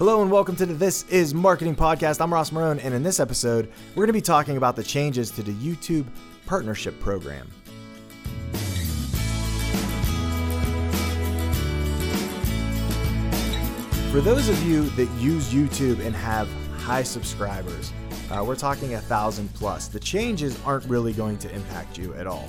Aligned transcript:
Hello 0.00 0.22
and 0.22 0.30
welcome 0.30 0.56
to 0.56 0.64
the 0.64 0.72
This 0.72 1.02
Is 1.10 1.34
Marketing 1.34 1.76
Podcast. 1.76 2.22
I'm 2.22 2.32
Ross 2.32 2.48
Marone, 2.48 2.82
and 2.82 2.94
in 2.94 3.02
this 3.02 3.20
episode, 3.20 3.70
we're 3.90 4.06
going 4.06 4.06
to 4.06 4.14
be 4.14 4.22
talking 4.22 4.56
about 4.56 4.74
the 4.74 4.82
changes 4.82 5.30
to 5.32 5.42
the 5.42 5.52
YouTube 5.52 6.06
Partnership 6.46 6.98
Program. 7.00 7.46
For 14.10 14.22
those 14.22 14.48
of 14.48 14.62
you 14.66 14.88
that 14.88 15.10
use 15.18 15.52
YouTube 15.52 16.00
and 16.00 16.16
have 16.16 16.48
high 16.78 17.02
subscribers, 17.02 17.92
uh, 18.30 18.42
we're 18.42 18.56
talking 18.56 18.94
a 18.94 19.00
thousand 19.02 19.52
plus. 19.52 19.88
The 19.88 20.00
changes 20.00 20.58
aren't 20.64 20.86
really 20.86 21.12
going 21.12 21.36
to 21.36 21.54
impact 21.54 21.98
you 21.98 22.14
at 22.14 22.26
all, 22.26 22.48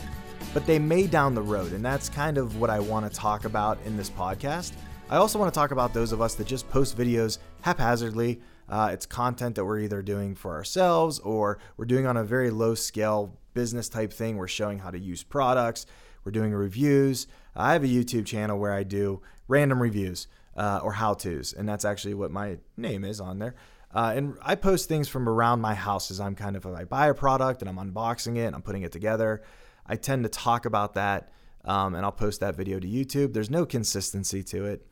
but 0.54 0.66
they 0.66 0.80
may 0.80 1.06
down 1.06 1.36
the 1.36 1.42
road, 1.42 1.74
and 1.74 1.84
that's 1.84 2.08
kind 2.08 2.38
of 2.38 2.62
what 2.62 2.70
I 2.70 2.80
want 2.80 3.12
to 3.12 3.14
talk 3.14 3.44
about 3.44 3.78
in 3.84 3.98
this 3.98 4.10
podcast. 4.10 4.72
I 5.12 5.18
also 5.18 5.38
want 5.38 5.54
to 5.54 5.60
talk 5.60 5.72
about 5.72 5.94
those 5.94 6.14
of 6.14 6.22
us 6.22 6.36
that 6.36 6.48
just 6.48 6.70
post 6.70 6.98
videos 6.98 7.38
haphazardly. 7.60 8.40
Uh, 8.70 8.92
it's 8.94 9.06
content 9.06 9.56
that 9.56 9.66
we're 9.66 9.80
either 9.80 10.02
doing 10.02 10.36
for 10.36 10.54
ourselves 10.54 11.20
or 11.20 11.60
we're 11.76 11.84
doing 11.84 12.08
on 12.08 12.16
a 12.16 12.24
very 12.24 12.50
low 12.50 12.76
scale 12.76 13.38
business 13.54 13.90
type 13.90 14.14
thing. 14.14 14.38
We're 14.38 14.48
showing 14.48 14.80
how 14.80 14.90
to 14.90 14.98
use 14.98 15.22
products, 15.22 15.86
we're 16.24 16.32
doing 16.32 16.54
reviews. 16.54 17.28
I 17.58 17.74
have 17.74 17.84
a 17.84 17.88
YouTube 17.88 18.26
channel 18.26 18.58
where 18.58 18.72
I 18.72 18.84
do 18.84 19.22
random 19.50 19.82
reviews 19.82 20.28
uh, 20.56 20.80
or 20.82 20.94
how 20.94 21.16
to's, 21.16 21.52
and 21.52 21.68
that's 21.68 21.84
actually 21.84 22.14
what 22.14 22.32
my 22.32 22.60
name 22.78 23.04
is 23.04 23.20
on 23.20 23.40
there. 23.40 23.56
Uh, 23.94 24.14
and 24.16 24.38
I 24.42 24.56
post 24.56 24.88
things 24.88 25.10
from 25.10 25.28
around 25.28 25.60
my 25.60 25.74
house 25.74 26.10
as 26.10 26.22
I'm 26.22 26.36
kind 26.36 26.56
of, 26.56 26.66
I 26.66 26.86
buy 26.86 27.10
a 27.10 27.14
product 27.14 27.62
and 27.62 27.68
I'm 27.68 27.76
unboxing 27.76 28.38
it, 28.38 28.46
and 28.46 28.56
I'm 28.56 28.62
putting 28.62 28.84
it 28.84 28.94
together. 28.94 29.42
I 29.86 29.98
tend 29.98 30.24
to 30.24 30.30
talk 30.30 30.66
about 30.66 30.94
that 30.94 31.34
um, 31.66 31.96
and 31.96 32.06
I'll 32.06 32.12
post 32.12 32.40
that 32.40 32.56
video 32.56 32.80
to 32.80 32.88
YouTube. 32.88 33.34
There's 33.34 33.50
no 33.50 33.66
consistency 33.66 34.42
to 34.44 34.66
it. 34.66 34.86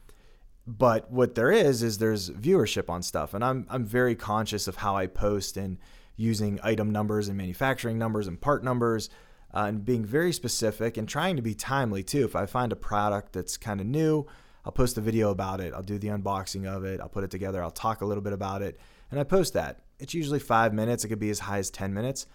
But 0.77 1.11
what 1.11 1.33
there 1.33 1.51
is 1.51 1.81
is 1.81 1.97
there's 1.97 2.29
viewership 2.29 2.91
on 2.91 3.01
stuff, 3.01 3.33
and 3.33 3.43
I'm 3.43 3.65
I'm 3.71 3.85
very 3.85 4.13
conscious 4.13 4.67
of 4.67 4.75
how 4.75 4.95
I 4.95 5.07
post 5.07 5.57
and 5.57 5.79
using 6.15 6.59
item 6.61 6.91
numbers 6.91 7.27
and 7.27 7.35
manufacturing 7.35 7.97
numbers 7.97 8.27
and 8.27 8.39
part 8.39 8.63
numbers, 8.63 9.09
uh, 9.51 9.65
and 9.67 9.83
being 9.83 10.05
very 10.05 10.31
specific 10.31 10.95
and 10.95 11.09
trying 11.09 11.37
to 11.37 11.41
be 11.41 11.55
timely 11.55 12.03
too. 12.03 12.23
If 12.23 12.35
I 12.35 12.45
find 12.45 12.71
a 12.71 12.75
product 12.75 13.33
that's 13.33 13.57
kind 13.57 13.81
of 13.81 13.87
new, 13.87 14.27
I'll 14.63 14.71
post 14.71 14.95
a 14.99 15.01
video 15.01 15.31
about 15.31 15.59
it. 15.59 15.73
I'll 15.73 15.81
do 15.81 15.97
the 15.97 16.09
unboxing 16.09 16.67
of 16.67 16.85
it. 16.85 17.01
I'll 17.01 17.09
put 17.09 17.23
it 17.23 17.31
together. 17.31 17.63
I'll 17.63 17.71
talk 17.71 18.01
a 18.01 18.05
little 18.05 18.21
bit 18.21 18.33
about 18.33 18.61
it, 18.61 18.79
and 19.09 19.19
I 19.19 19.23
post 19.23 19.53
that. 19.55 19.79
It's 19.97 20.13
usually 20.13 20.37
five 20.39 20.71
minutes. 20.71 21.03
It 21.03 21.07
could 21.07 21.17
be 21.17 21.31
as 21.31 21.39
high 21.39 21.57
as 21.57 21.71
ten 21.71 21.95
minutes, 21.95 22.27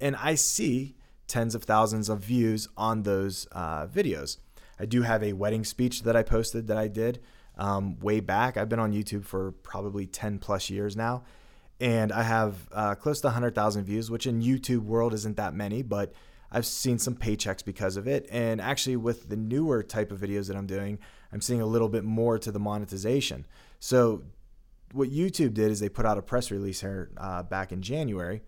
and 0.00 0.14
I 0.14 0.36
see 0.36 0.94
tens 1.26 1.56
of 1.56 1.64
thousands 1.64 2.08
of 2.08 2.20
views 2.20 2.68
on 2.76 3.02
those 3.02 3.48
uh, 3.50 3.88
videos. 3.88 4.36
I 4.78 4.86
do 4.86 5.02
have 5.02 5.24
a 5.24 5.32
wedding 5.32 5.64
speech 5.64 6.04
that 6.04 6.14
I 6.14 6.22
posted 6.22 6.68
that 6.68 6.78
I 6.78 6.86
did 6.86 7.18
um, 7.58 7.98
way 8.00 8.20
back. 8.20 8.56
I've 8.56 8.68
been 8.68 8.78
on 8.78 8.92
YouTube 8.92 9.24
for 9.24 9.52
probably 9.52 10.06
10 10.06 10.38
plus 10.38 10.70
years 10.70 10.96
now, 10.96 11.24
and 11.80 12.12
I 12.12 12.22
have 12.22 12.68
uh, 12.72 12.94
close 12.94 13.20
to 13.22 13.28
100,000 13.28 13.84
views, 13.84 14.10
which 14.10 14.26
in 14.26 14.42
YouTube 14.42 14.82
world 14.82 15.14
isn't 15.14 15.36
that 15.36 15.54
many, 15.54 15.82
but 15.82 16.12
I've 16.52 16.66
seen 16.66 16.98
some 16.98 17.14
paychecks 17.14 17.64
because 17.64 17.96
of 17.96 18.08
it. 18.08 18.26
And 18.30 18.60
actually, 18.60 18.96
with 18.96 19.28
the 19.28 19.36
newer 19.36 19.82
type 19.82 20.10
of 20.10 20.20
videos 20.20 20.48
that 20.48 20.56
I'm 20.56 20.66
doing, 20.66 20.98
I'm 21.32 21.40
seeing 21.40 21.60
a 21.60 21.66
little 21.66 21.88
bit 21.88 22.04
more 22.04 22.38
to 22.38 22.50
the 22.50 22.58
monetization. 22.58 23.46
So, 23.78 24.22
what 24.92 25.10
YouTube 25.10 25.54
did 25.54 25.70
is 25.70 25.78
they 25.78 25.88
put 25.88 26.04
out 26.04 26.18
a 26.18 26.22
press 26.22 26.50
release 26.50 26.80
here 26.80 27.10
uh, 27.16 27.44
back 27.44 27.70
in 27.70 27.80
January, 27.80 28.42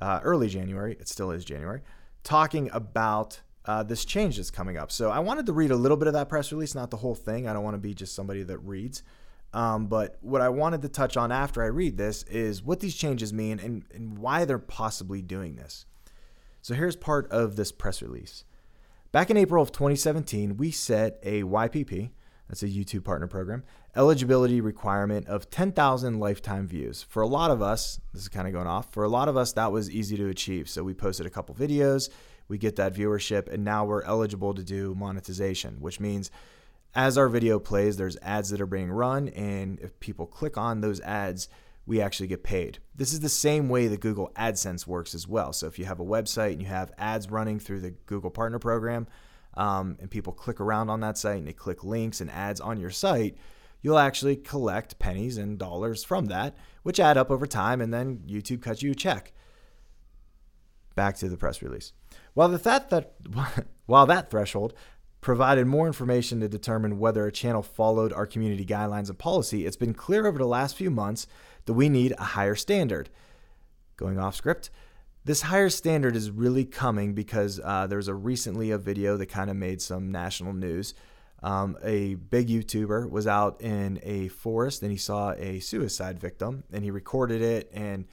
uh, 0.00 0.20
early 0.24 0.48
January, 0.48 0.96
it 0.98 1.08
still 1.08 1.30
is 1.30 1.44
January, 1.44 1.82
talking 2.24 2.68
about 2.72 3.40
uh, 3.68 3.82
this 3.82 4.06
change 4.06 4.38
that's 4.38 4.50
coming 4.50 4.78
up. 4.78 4.90
So 4.90 5.10
I 5.10 5.18
wanted 5.18 5.44
to 5.44 5.52
read 5.52 5.70
a 5.70 5.76
little 5.76 5.98
bit 5.98 6.08
of 6.08 6.14
that 6.14 6.30
press 6.30 6.50
release, 6.50 6.74
not 6.74 6.90
the 6.90 6.96
whole 6.96 7.14
thing. 7.14 7.46
I 7.46 7.52
don't 7.52 7.62
want 7.62 7.74
to 7.74 7.78
be 7.78 7.92
just 7.92 8.14
somebody 8.14 8.42
that 8.44 8.58
reads. 8.60 9.02
Um, 9.52 9.88
but 9.88 10.16
what 10.22 10.40
I 10.40 10.48
wanted 10.48 10.80
to 10.82 10.88
touch 10.88 11.18
on 11.18 11.30
after 11.30 11.62
I 11.62 11.66
read 11.66 11.98
this 11.98 12.22
is 12.24 12.62
what 12.62 12.80
these 12.80 12.96
changes 12.96 13.30
mean 13.30 13.60
and, 13.60 13.84
and 13.94 14.16
why 14.16 14.46
they're 14.46 14.58
possibly 14.58 15.20
doing 15.20 15.56
this. 15.56 15.84
So 16.62 16.72
here's 16.72 16.96
part 16.96 17.30
of 17.30 17.56
this 17.56 17.70
press 17.70 18.00
release. 18.00 18.44
Back 19.12 19.28
in 19.28 19.36
April 19.36 19.62
of 19.62 19.70
2017, 19.70 20.56
we 20.56 20.70
set 20.70 21.18
a 21.22 21.42
YPP, 21.42 22.10
that's 22.48 22.62
a 22.62 22.68
YouTube 22.68 23.04
partner 23.04 23.26
program, 23.26 23.64
eligibility 23.94 24.62
requirement 24.62 25.26
of 25.26 25.50
10,000 25.50 26.18
lifetime 26.18 26.66
views. 26.66 27.02
For 27.02 27.22
a 27.22 27.26
lot 27.26 27.50
of 27.50 27.60
us, 27.60 28.00
this 28.14 28.22
is 28.22 28.28
kind 28.28 28.46
of 28.46 28.54
going 28.54 28.66
off, 28.66 28.92
for 28.92 29.04
a 29.04 29.08
lot 29.08 29.28
of 29.28 29.36
us, 29.36 29.52
that 29.52 29.72
was 29.72 29.90
easy 29.90 30.16
to 30.16 30.28
achieve. 30.28 30.70
So 30.70 30.82
we 30.82 30.94
posted 30.94 31.26
a 31.26 31.30
couple 31.30 31.54
videos, 31.54 32.08
we 32.48 32.58
get 32.58 32.76
that 32.76 32.94
viewership, 32.94 33.52
and 33.52 33.64
now 33.64 33.84
we're 33.84 34.02
eligible 34.02 34.54
to 34.54 34.62
do 34.62 34.94
monetization, 34.94 35.76
which 35.80 36.00
means 36.00 36.30
as 36.94 37.18
our 37.18 37.28
video 37.28 37.58
plays, 37.58 37.96
there's 37.96 38.16
ads 38.22 38.50
that 38.50 38.60
are 38.60 38.66
being 38.66 38.90
run, 38.90 39.28
and 39.28 39.78
if 39.80 39.98
people 40.00 40.26
click 40.26 40.56
on 40.56 40.80
those 40.80 41.00
ads, 41.00 41.48
we 41.86 42.00
actually 42.00 42.26
get 42.26 42.42
paid. 42.42 42.78
This 42.94 43.12
is 43.12 43.20
the 43.20 43.28
same 43.28 43.68
way 43.68 43.86
that 43.88 44.00
Google 44.00 44.30
AdSense 44.36 44.86
works 44.86 45.14
as 45.14 45.26
well. 45.26 45.52
So 45.52 45.66
if 45.66 45.78
you 45.78 45.86
have 45.86 46.00
a 46.00 46.04
website 46.04 46.52
and 46.52 46.62
you 46.62 46.68
have 46.68 46.92
ads 46.98 47.30
running 47.30 47.58
through 47.58 47.80
the 47.80 47.92
Google 48.06 48.30
Partner 48.30 48.58
Program, 48.58 49.06
um, 49.54 49.96
and 50.00 50.10
people 50.10 50.32
click 50.32 50.60
around 50.60 50.90
on 50.90 51.00
that 51.00 51.18
site 51.18 51.38
and 51.38 51.46
they 51.46 51.52
click 51.52 51.84
links 51.84 52.20
and 52.20 52.30
ads 52.30 52.60
on 52.60 52.78
your 52.78 52.90
site, 52.90 53.36
you'll 53.80 53.98
actually 53.98 54.36
collect 54.36 54.98
pennies 54.98 55.38
and 55.38 55.58
dollars 55.58 56.04
from 56.04 56.26
that, 56.26 56.56
which 56.82 57.00
add 57.00 57.16
up 57.16 57.30
over 57.30 57.46
time, 57.46 57.80
and 57.80 57.92
then 57.92 58.22
YouTube 58.28 58.62
cuts 58.62 58.82
you 58.82 58.92
a 58.92 58.94
check. 58.94 59.32
Back 60.98 61.14
to 61.18 61.28
the 61.28 61.36
press 61.36 61.62
release. 61.62 61.92
While, 62.34 62.48
the 62.48 62.58
that, 62.58 62.90
that, 62.90 63.14
while 63.86 64.04
that 64.06 64.32
threshold 64.32 64.74
provided 65.20 65.64
more 65.64 65.86
information 65.86 66.40
to 66.40 66.48
determine 66.48 66.98
whether 66.98 67.24
a 67.24 67.30
channel 67.30 67.62
followed 67.62 68.12
our 68.12 68.26
community 68.26 68.66
guidelines 68.66 69.08
and 69.08 69.16
policy, 69.16 69.64
it's 69.64 69.76
been 69.76 69.94
clear 69.94 70.26
over 70.26 70.38
the 70.38 70.44
last 70.44 70.74
few 70.74 70.90
months 70.90 71.28
that 71.66 71.74
we 71.74 71.88
need 71.88 72.14
a 72.18 72.24
higher 72.24 72.56
standard. 72.56 73.10
Going 73.96 74.18
off 74.18 74.34
script, 74.34 74.70
this 75.24 75.42
higher 75.42 75.70
standard 75.70 76.16
is 76.16 76.32
really 76.32 76.64
coming 76.64 77.14
because 77.14 77.60
uh, 77.62 77.86
there's 77.86 78.08
a 78.08 78.14
recently 78.14 78.72
a 78.72 78.76
video 78.78 79.16
that 79.18 79.26
kind 79.26 79.50
of 79.50 79.56
made 79.56 79.80
some 79.80 80.10
national 80.10 80.52
news. 80.52 80.94
Um, 81.44 81.78
a 81.84 82.16
big 82.16 82.48
YouTuber 82.48 83.08
was 83.08 83.28
out 83.28 83.60
in 83.60 84.00
a 84.02 84.26
forest 84.26 84.82
and 84.82 84.90
he 84.90 84.98
saw 84.98 85.30
a 85.34 85.60
suicide 85.60 86.18
victim 86.18 86.64
and 86.72 86.82
he 86.82 86.90
recorded 86.90 87.40
it 87.40 87.70
and 87.72 88.08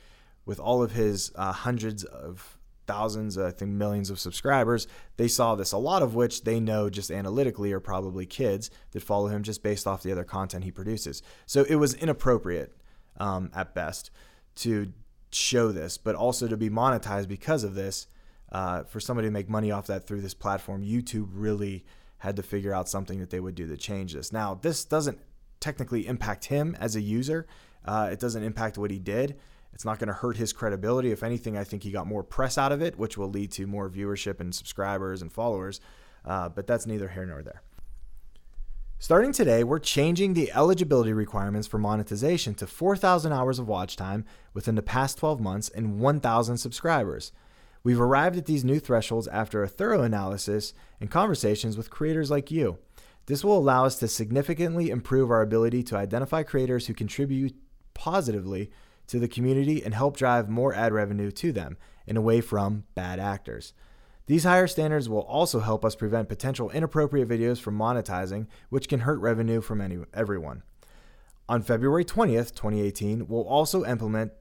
with 0.45 0.59
all 0.59 0.83
of 0.83 0.91
his 0.91 1.31
uh, 1.33 1.51
hundreds 1.51 2.03
of 2.03 2.59
thousands, 2.87 3.37
I 3.37 3.51
think 3.51 3.71
millions 3.71 4.09
of 4.09 4.19
subscribers, 4.19 4.87
they 5.17 5.27
saw 5.27 5.55
this, 5.55 5.71
a 5.71 5.77
lot 5.77 6.01
of 6.01 6.15
which 6.15 6.43
they 6.43 6.59
know 6.59 6.89
just 6.89 7.11
analytically 7.11 7.71
are 7.73 7.79
probably 7.79 8.25
kids 8.25 8.69
that 8.91 9.03
follow 9.03 9.27
him 9.27 9.43
just 9.43 9.63
based 9.63 9.87
off 9.87 10.03
the 10.03 10.11
other 10.11 10.23
content 10.23 10.63
he 10.63 10.71
produces. 10.71 11.21
So 11.45 11.65
it 11.69 11.75
was 11.75 11.93
inappropriate 11.93 12.75
um, 13.17 13.51
at 13.55 13.73
best 13.73 14.11
to 14.55 14.91
show 15.31 15.71
this, 15.71 15.97
but 15.97 16.15
also 16.15 16.47
to 16.47 16.57
be 16.57 16.69
monetized 16.69 17.27
because 17.27 17.63
of 17.63 17.75
this. 17.75 18.07
Uh, 18.51 18.83
for 18.83 18.99
somebody 18.99 19.27
to 19.27 19.31
make 19.31 19.49
money 19.49 19.71
off 19.71 19.87
that 19.87 20.05
through 20.05 20.21
this 20.21 20.35
platform, 20.35 20.83
YouTube 20.83 21.29
really 21.33 21.83
had 22.19 22.35
to 22.35 22.43
figure 22.43 22.73
out 22.73 22.87
something 22.87 23.19
that 23.19 23.29
they 23.31 23.39
would 23.39 23.55
do 23.55 23.67
to 23.67 23.75
change 23.75 24.13
this. 24.13 24.31
Now, 24.31 24.53
this 24.53 24.85
doesn't 24.85 25.19
technically 25.59 26.07
impact 26.07 26.45
him 26.45 26.75
as 26.79 26.95
a 26.95 27.01
user. 27.01 27.47
Uh, 27.83 28.09
it 28.11 28.19
doesn't 28.19 28.43
impact 28.43 28.77
what 28.77 28.91
he 28.91 28.99
did. 28.99 29.37
It's 29.75 29.85
not 29.85 29.99
going 29.99 30.07
to 30.07 30.13
hurt 30.13 30.37
his 30.37 30.53
credibility. 30.53 31.11
If 31.11 31.21
anything, 31.21 31.57
I 31.57 31.65
think 31.65 31.83
he 31.83 31.91
got 31.91 32.07
more 32.07 32.23
press 32.23 32.57
out 32.57 32.71
of 32.71 32.81
it, 32.81 32.97
which 32.97 33.17
will 33.17 33.29
lead 33.29 33.51
to 33.51 33.67
more 33.67 33.89
viewership 33.89 34.39
and 34.39 34.55
subscribers 34.55 35.21
and 35.21 35.31
followers. 35.31 35.81
Uh, 36.23 36.49
but 36.49 36.65
that's 36.65 36.87
neither 36.87 37.09
here 37.09 37.25
nor 37.25 37.43
there. 37.43 37.61
Starting 38.97 39.33
today, 39.33 39.65
we're 39.65 39.77
changing 39.77 40.33
the 40.33 40.51
eligibility 40.53 41.11
requirements 41.11 41.67
for 41.67 41.77
monetization 41.77 42.55
to 42.55 42.65
4,000 42.65 43.33
hours 43.33 43.59
of 43.59 43.67
watch 43.67 43.97
time 43.97 44.23
within 44.53 44.75
the 44.75 44.81
past 44.81 45.17
12 45.17 45.41
months 45.41 45.67
and 45.67 45.99
1,000 45.99 46.57
subscribers. 46.57 47.33
We've 47.83 47.99
arrived 47.99 48.37
at 48.37 48.45
these 48.45 48.63
new 48.63 48.79
thresholds 48.79 49.27
after 49.27 49.61
a 49.61 49.67
thorough 49.67 50.01
analysis 50.01 50.73
and 51.01 51.11
conversations 51.11 51.75
with 51.75 51.91
creators 51.91 52.31
like 52.31 52.49
you. 52.49 52.79
This 53.25 53.43
will 53.43 53.57
allow 53.57 53.85
us 53.85 53.97
to 53.99 54.07
significantly 54.07 54.89
improve 54.89 55.29
our 55.29 55.41
ability 55.41 55.83
to 55.83 55.97
identify 55.97 56.43
creators 56.43 56.87
who 56.87 56.93
contribute 56.93 57.53
positively 57.93 58.71
to 59.07 59.19
the 59.19 59.27
community 59.27 59.83
and 59.83 59.93
help 59.93 60.17
drive 60.17 60.49
more 60.49 60.73
ad 60.73 60.93
revenue 60.93 61.31
to 61.31 61.51
them 61.51 61.77
and 62.07 62.17
away 62.17 62.41
from 62.41 62.83
bad 62.95 63.19
actors. 63.19 63.73
These 64.27 64.43
higher 64.43 64.67
standards 64.67 65.07
will 65.07 65.21
also 65.21 65.59
help 65.59 65.85
us 65.85 65.95
prevent 65.95 66.29
potential 66.29 66.71
inappropriate 66.71 67.27
videos 67.27 67.59
from 67.59 67.77
monetizing, 67.77 68.47
which 68.69 68.89
can 68.89 69.01
hurt 69.01 69.19
revenue 69.19 69.61
from 69.61 69.81
any, 69.81 69.99
everyone. 70.13 70.63
On 71.47 71.61
February 71.61 72.03
20th, 72.03 72.55
2018, 72.55 73.27
we'll 73.27 73.47
also 73.47 73.85
implement 73.85 74.31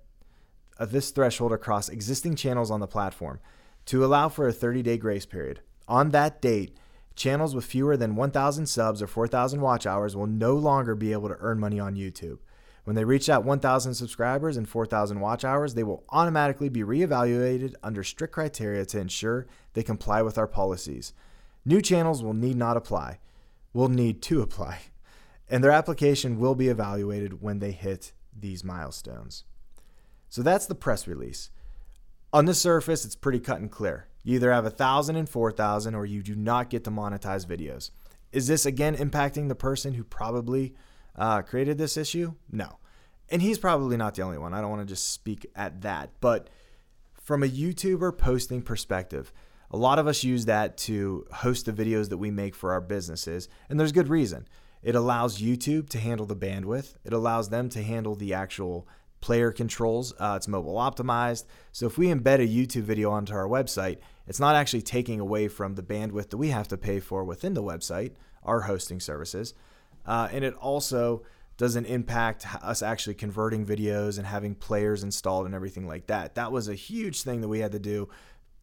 uh, 0.79 0.87
this 0.87 1.11
threshold 1.11 1.53
across 1.53 1.91
existing 1.91 2.35
channels 2.35 2.71
on 2.71 2.81
the 2.81 2.87
platform 2.87 3.41
to 3.87 4.05
allow 4.05 4.31
for 4.31 4.49
a 4.49 4.53
30 4.53 4.83
day 4.83 4.97
grace 4.97 5.27
period. 5.27 5.61
On 5.87 6.11
that 6.11 6.41
date, 6.41 6.79
channels 7.15 7.55
with 7.55 7.67
fewer 7.67 7.97
than 7.97 8.17
1,000 8.17 8.67
subs 8.67 9.03
or 9.03 9.07
4,000 9.07 9.61
watch 9.61 9.87
hours 9.87 10.17
will 10.17 10.27
no 10.27 10.55
longer 10.55 10.95
be 10.95 11.13
able 11.13 11.29
to 11.29 11.37
earn 11.41 11.61
money 11.61 11.79
on 11.79 11.95
YouTube. 11.95 12.39
When 12.85 12.97
they 12.97 13.05
reach 13.05 13.27
that 13.27 13.45
1,000 13.45 13.95
subscribers 13.95 14.57
and 14.57 14.69
4,000 14.69 15.19
watch 15.21 15.45
hours, 15.45 15.75
they 15.75 15.83
will 15.83 16.05
automatically 16.11 16.69
be 16.69 16.83
reevaluated 16.83 17.75
under 17.83 18.05
strict 18.05 18.35
criteria 18.35 18.85
to 18.87 19.01
ensure 19.01 19.47
they 19.73 19.83
comply 19.83 20.21
with 20.21 20.37
our 20.37 20.47
policies. 20.47 21.15
New 21.65 21.81
channels 21.81 22.23
will 22.23 22.35
need 22.35 22.57
not 22.57 22.77
apply, 22.77 23.19
will 23.73 23.89
need 23.89 24.21
to 24.23 24.43
apply. 24.43 24.81
and 25.49 25.65
their 25.65 25.71
application 25.71 26.39
will 26.39 26.55
be 26.55 26.69
evaluated 26.69 27.41
when 27.41 27.59
they 27.59 27.73
hit 27.73 28.13
these 28.39 28.63
milestones. 28.63 29.45
So 30.29 30.43
that's 30.43 30.67
the 30.67 30.75
press 30.75 31.07
release. 31.07 31.51
On 32.33 32.45
the 32.45 32.55
surface, 32.55 33.05
it's 33.05 33.15
pretty 33.15 33.41
cut 33.41 33.61
and 33.61 33.71
clear. 33.71 34.09
You 34.25 34.35
either 34.35 34.53
have 34.53 34.67
a 34.67 34.71
thousand 34.71 35.17
and 35.17 35.29
four 35.29 35.53
thousand, 35.53 35.95
or 35.95 36.05
you 36.05 36.23
do 36.23 36.35
not 36.35 36.71
get 36.71 36.83
to 36.85 36.91
monetize 36.91 37.47
videos. 37.47 37.91
Is 38.33 38.49
this 38.49 38.67
again 38.67 38.97
impacting 38.97 39.49
the 39.49 39.55
person 39.55 39.95
who 39.95 40.03
probably 40.03 40.75
uh, 41.17 41.43
created 41.43 41.79
this 41.79 41.97
issue? 41.97 42.35
No. 42.51 42.79
And 43.31 43.41
he's 43.41 43.59
probably 43.59 43.97
not 43.97 44.15
the 44.15 44.23
only 44.23 44.39
one. 44.39 44.55
I 44.55 44.61
don't 44.61 44.71
want 44.71 44.83
to 44.83 44.93
just 44.93 45.11
speak 45.11 45.47
at 45.57 45.83
that. 45.83 46.11
But 46.21 46.51
from 47.15 47.43
a 47.43 47.49
YouTuber 47.49 48.19
posting 48.19 48.63
perspective, 48.63 49.33
a 49.71 49.77
lot 49.77 49.99
of 49.99 50.07
us 50.07 50.23
use 50.23 50.45
that 50.45 50.77
to 50.79 51.27
host 51.33 51.67
the 51.67 51.73
videos 51.73 52.11
that 52.11 52.19
we 52.19 52.31
make 52.31 52.55
for 52.55 52.73
our 52.73 52.81
businesses. 52.81 53.49
And 53.69 53.81
there's 53.81 53.93
good 53.93 54.09
reason. 54.09 54.47
It 54.83 54.95
allows 54.95 55.41
YouTube 55.41 55.89
to 55.91 55.99
handle 55.99 56.27
the 56.27 56.37
bandwidth, 56.37 56.95
it 57.05 57.13
allows 57.15 57.49
them 57.49 57.71
to 57.71 57.83
handle 57.83 58.15
the 58.15 58.35
actual 58.35 58.87
player 59.25 59.51
controls. 59.51 60.13
Uh, 60.21 60.35
it's 60.37 60.47
mobile 60.47 60.75
optimized. 60.75 61.47
So 61.73 61.87
if 61.87 61.97
we 61.97 62.09
embed 62.09 62.45
a 62.45 62.47
YouTube 62.47 62.83
video 62.83 63.11
onto 63.11 63.33
our 63.33 63.49
website, 63.49 63.97
it's 64.27 64.39
not 64.39 64.55
actually 64.55 64.83
taking 64.83 65.19
away 65.19 65.49
from 65.49 65.77
the 65.77 65.83
bandwidth 65.83 66.29
that 66.29 66.37
we 66.37 66.51
have 66.51 66.69
to 66.69 66.77
pay 66.77 67.01
for 67.01 67.25
within 67.25 67.55
the 67.55 67.63
website, 67.63 68.13
our 68.43 68.61
hosting 68.61 69.01
services. 69.01 69.55
Uh, 70.07 70.29
and 70.33 70.45
it 70.45 70.55
also 70.55 71.23
doesn't 71.57 71.87
impact 71.87 72.47
us 72.63 72.83
actually 72.83 73.15
converting 73.15 73.65
videos 73.65 74.19
and 74.19 74.27
having 74.27 74.55
players 74.55 75.03
installed 75.03 75.47
and 75.47 75.55
everything 75.55 75.87
like 75.87 76.07
that. 76.09 76.35
That 76.35 76.51
was 76.51 76.69
a 76.69 76.75
huge 76.75 77.23
thing 77.23 77.41
that 77.43 77.49
we 77.49 77.61
had 77.61 77.73
to 77.73 77.79
do 77.79 78.09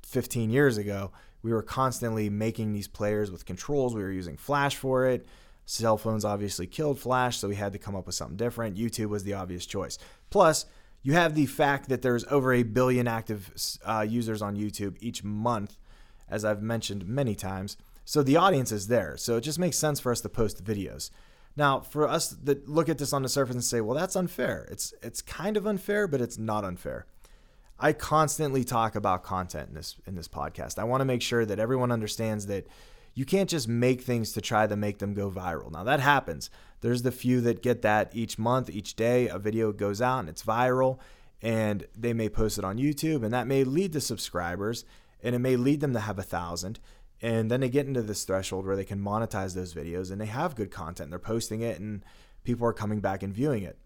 15 0.04 0.50
years 0.50 0.78
ago. 0.78 1.12
We 1.42 1.54
were 1.54 1.64
constantly 1.64 2.30
making 2.30 2.74
these 2.74 2.88
players 2.88 3.32
with 3.32 3.46
controls. 3.46 3.96
We 3.96 4.04
were 4.04 4.12
using 4.12 4.38
Flash 4.38 4.76
for 4.76 5.08
it. 5.08 5.26
Cell 5.66 5.98
phones 5.98 6.26
obviously 6.26 6.68
killed 6.68 7.00
Flash, 7.00 7.38
so 7.38 7.48
we 7.48 7.56
had 7.56 7.72
to 7.74 7.80
come 7.80 7.96
up 7.96 8.06
with 8.06 8.16
something 8.16 8.36
different. 8.36 8.78
YouTube 8.78 9.08
was 9.08 9.24
the 9.24 9.34
obvious 9.34 9.66
choice. 9.66 9.98
Plus, 10.30 10.66
you 11.02 11.14
have 11.14 11.34
the 11.34 11.46
fact 11.46 11.90
that 11.90 12.02
there's 12.02 12.26
over 12.26 12.54
a 12.54 12.64
billion 12.64 13.08
active 13.08 13.52
uh, 13.86 14.06
users 14.08 14.42
on 14.42 14.56
YouTube 14.56 14.98
each 15.00 15.24
month, 15.24 15.78
as 16.30 16.44
I've 16.44 16.62
mentioned 16.62 17.08
many 17.08 17.36
times. 17.36 17.78
So 18.06 18.22
the 18.22 18.38
audience 18.38 18.72
is 18.72 18.88
there. 18.88 19.18
So 19.18 19.38
it 19.38 19.42
just 19.42 19.60
makes 19.60 19.78
sense 19.78 20.00
for 20.00 20.12
us 20.12 20.22
to 20.22 20.30
post 20.30 20.64
videos. 20.64 21.10
Now, 21.56 21.82
for 21.82 22.08
us 22.08 22.30
that 22.30 22.70
look 22.70 22.90
at 22.90 22.98
this 22.98 23.14
on 23.14 23.24
the 23.24 23.30
surface 23.30 23.56
and 23.56 23.64
say, 23.64 23.82
"Well, 23.82 23.98
that's 23.98 24.16
unfair." 24.16 24.68
It's 24.72 24.94
it's 25.02 25.22
kind 25.22 25.58
of 25.58 25.68
unfair, 25.68 26.08
but 26.08 26.22
it's 26.22 26.38
not 26.38 26.64
unfair. 26.64 27.06
I 27.80 27.94
constantly 27.94 28.64
talk 28.64 28.96
about 28.96 29.24
content 29.24 29.70
in 29.70 29.76
this 29.76 29.96
in 30.06 30.16
this 30.16 30.28
podcast. 30.28 30.80
I 30.80 30.84
want 30.84 31.02
to 31.02 31.06
make 31.06 31.22
sure 31.22 31.46
that 31.46 31.60
everyone 31.60 31.92
understands 31.92 32.46
that 32.48 32.68
you 33.14 33.26
can't 33.26 33.50
just 33.50 33.68
make 33.68 34.02
things 34.02 34.32
to 34.34 34.42
try 34.42 34.68
to 34.68 34.76
make 34.76 35.00
them 35.00 35.14
go 35.14 35.30
viral. 35.30 35.72
Now 35.72 35.84
that 35.84 36.00
happens. 36.00 36.50
There's 36.82 37.02
the 37.02 37.12
few 37.12 37.42
that 37.42 37.62
get 37.62 37.82
that 37.82 38.12
each 38.16 38.40
month, 38.40 38.70
each 38.70 38.96
day, 38.96 39.28
a 39.28 39.38
video 39.38 39.72
goes 39.72 40.02
out 40.02 40.20
and 40.20 40.30
it's 40.30 40.44
viral, 40.44 41.00
and 41.42 41.86
they 41.98 42.14
may 42.14 42.30
post 42.30 42.58
it 42.58 42.64
on 42.64 42.78
YouTube, 42.78 43.24
and 43.24 43.34
that 43.34 43.48
may 43.48 43.64
lead 43.64 43.94
to 43.94 44.02
subscribers, 44.02 44.86
and 45.22 45.36
it 45.36 45.40
may 45.40 45.56
lead 45.56 45.82
them 45.82 45.94
to 45.94 46.00
have 46.00 46.18
a 46.18 46.24
thousand. 46.24 46.80
And 47.22 47.52
then 47.52 47.60
they 47.60 47.70
get 47.70 47.86
into 47.86 48.02
this 48.02 48.24
threshold 48.24 48.66
where 48.66 48.76
they 48.76 48.86
can 48.86 49.00
monetize 49.00 49.54
those 49.54 49.74
videos 49.74 50.12
and 50.12 50.20
they 50.20 50.26
have 50.26 50.56
good 50.56 50.72
content. 50.72 51.12
They're 51.12 51.20
posting 51.20 51.62
it 51.62 51.80
and 51.80 52.04
people 52.44 52.66
are 52.66 52.74
coming 52.74 53.00
back 53.00 53.22
and 53.22 53.34
viewing 53.34 53.64
it. 53.64 53.78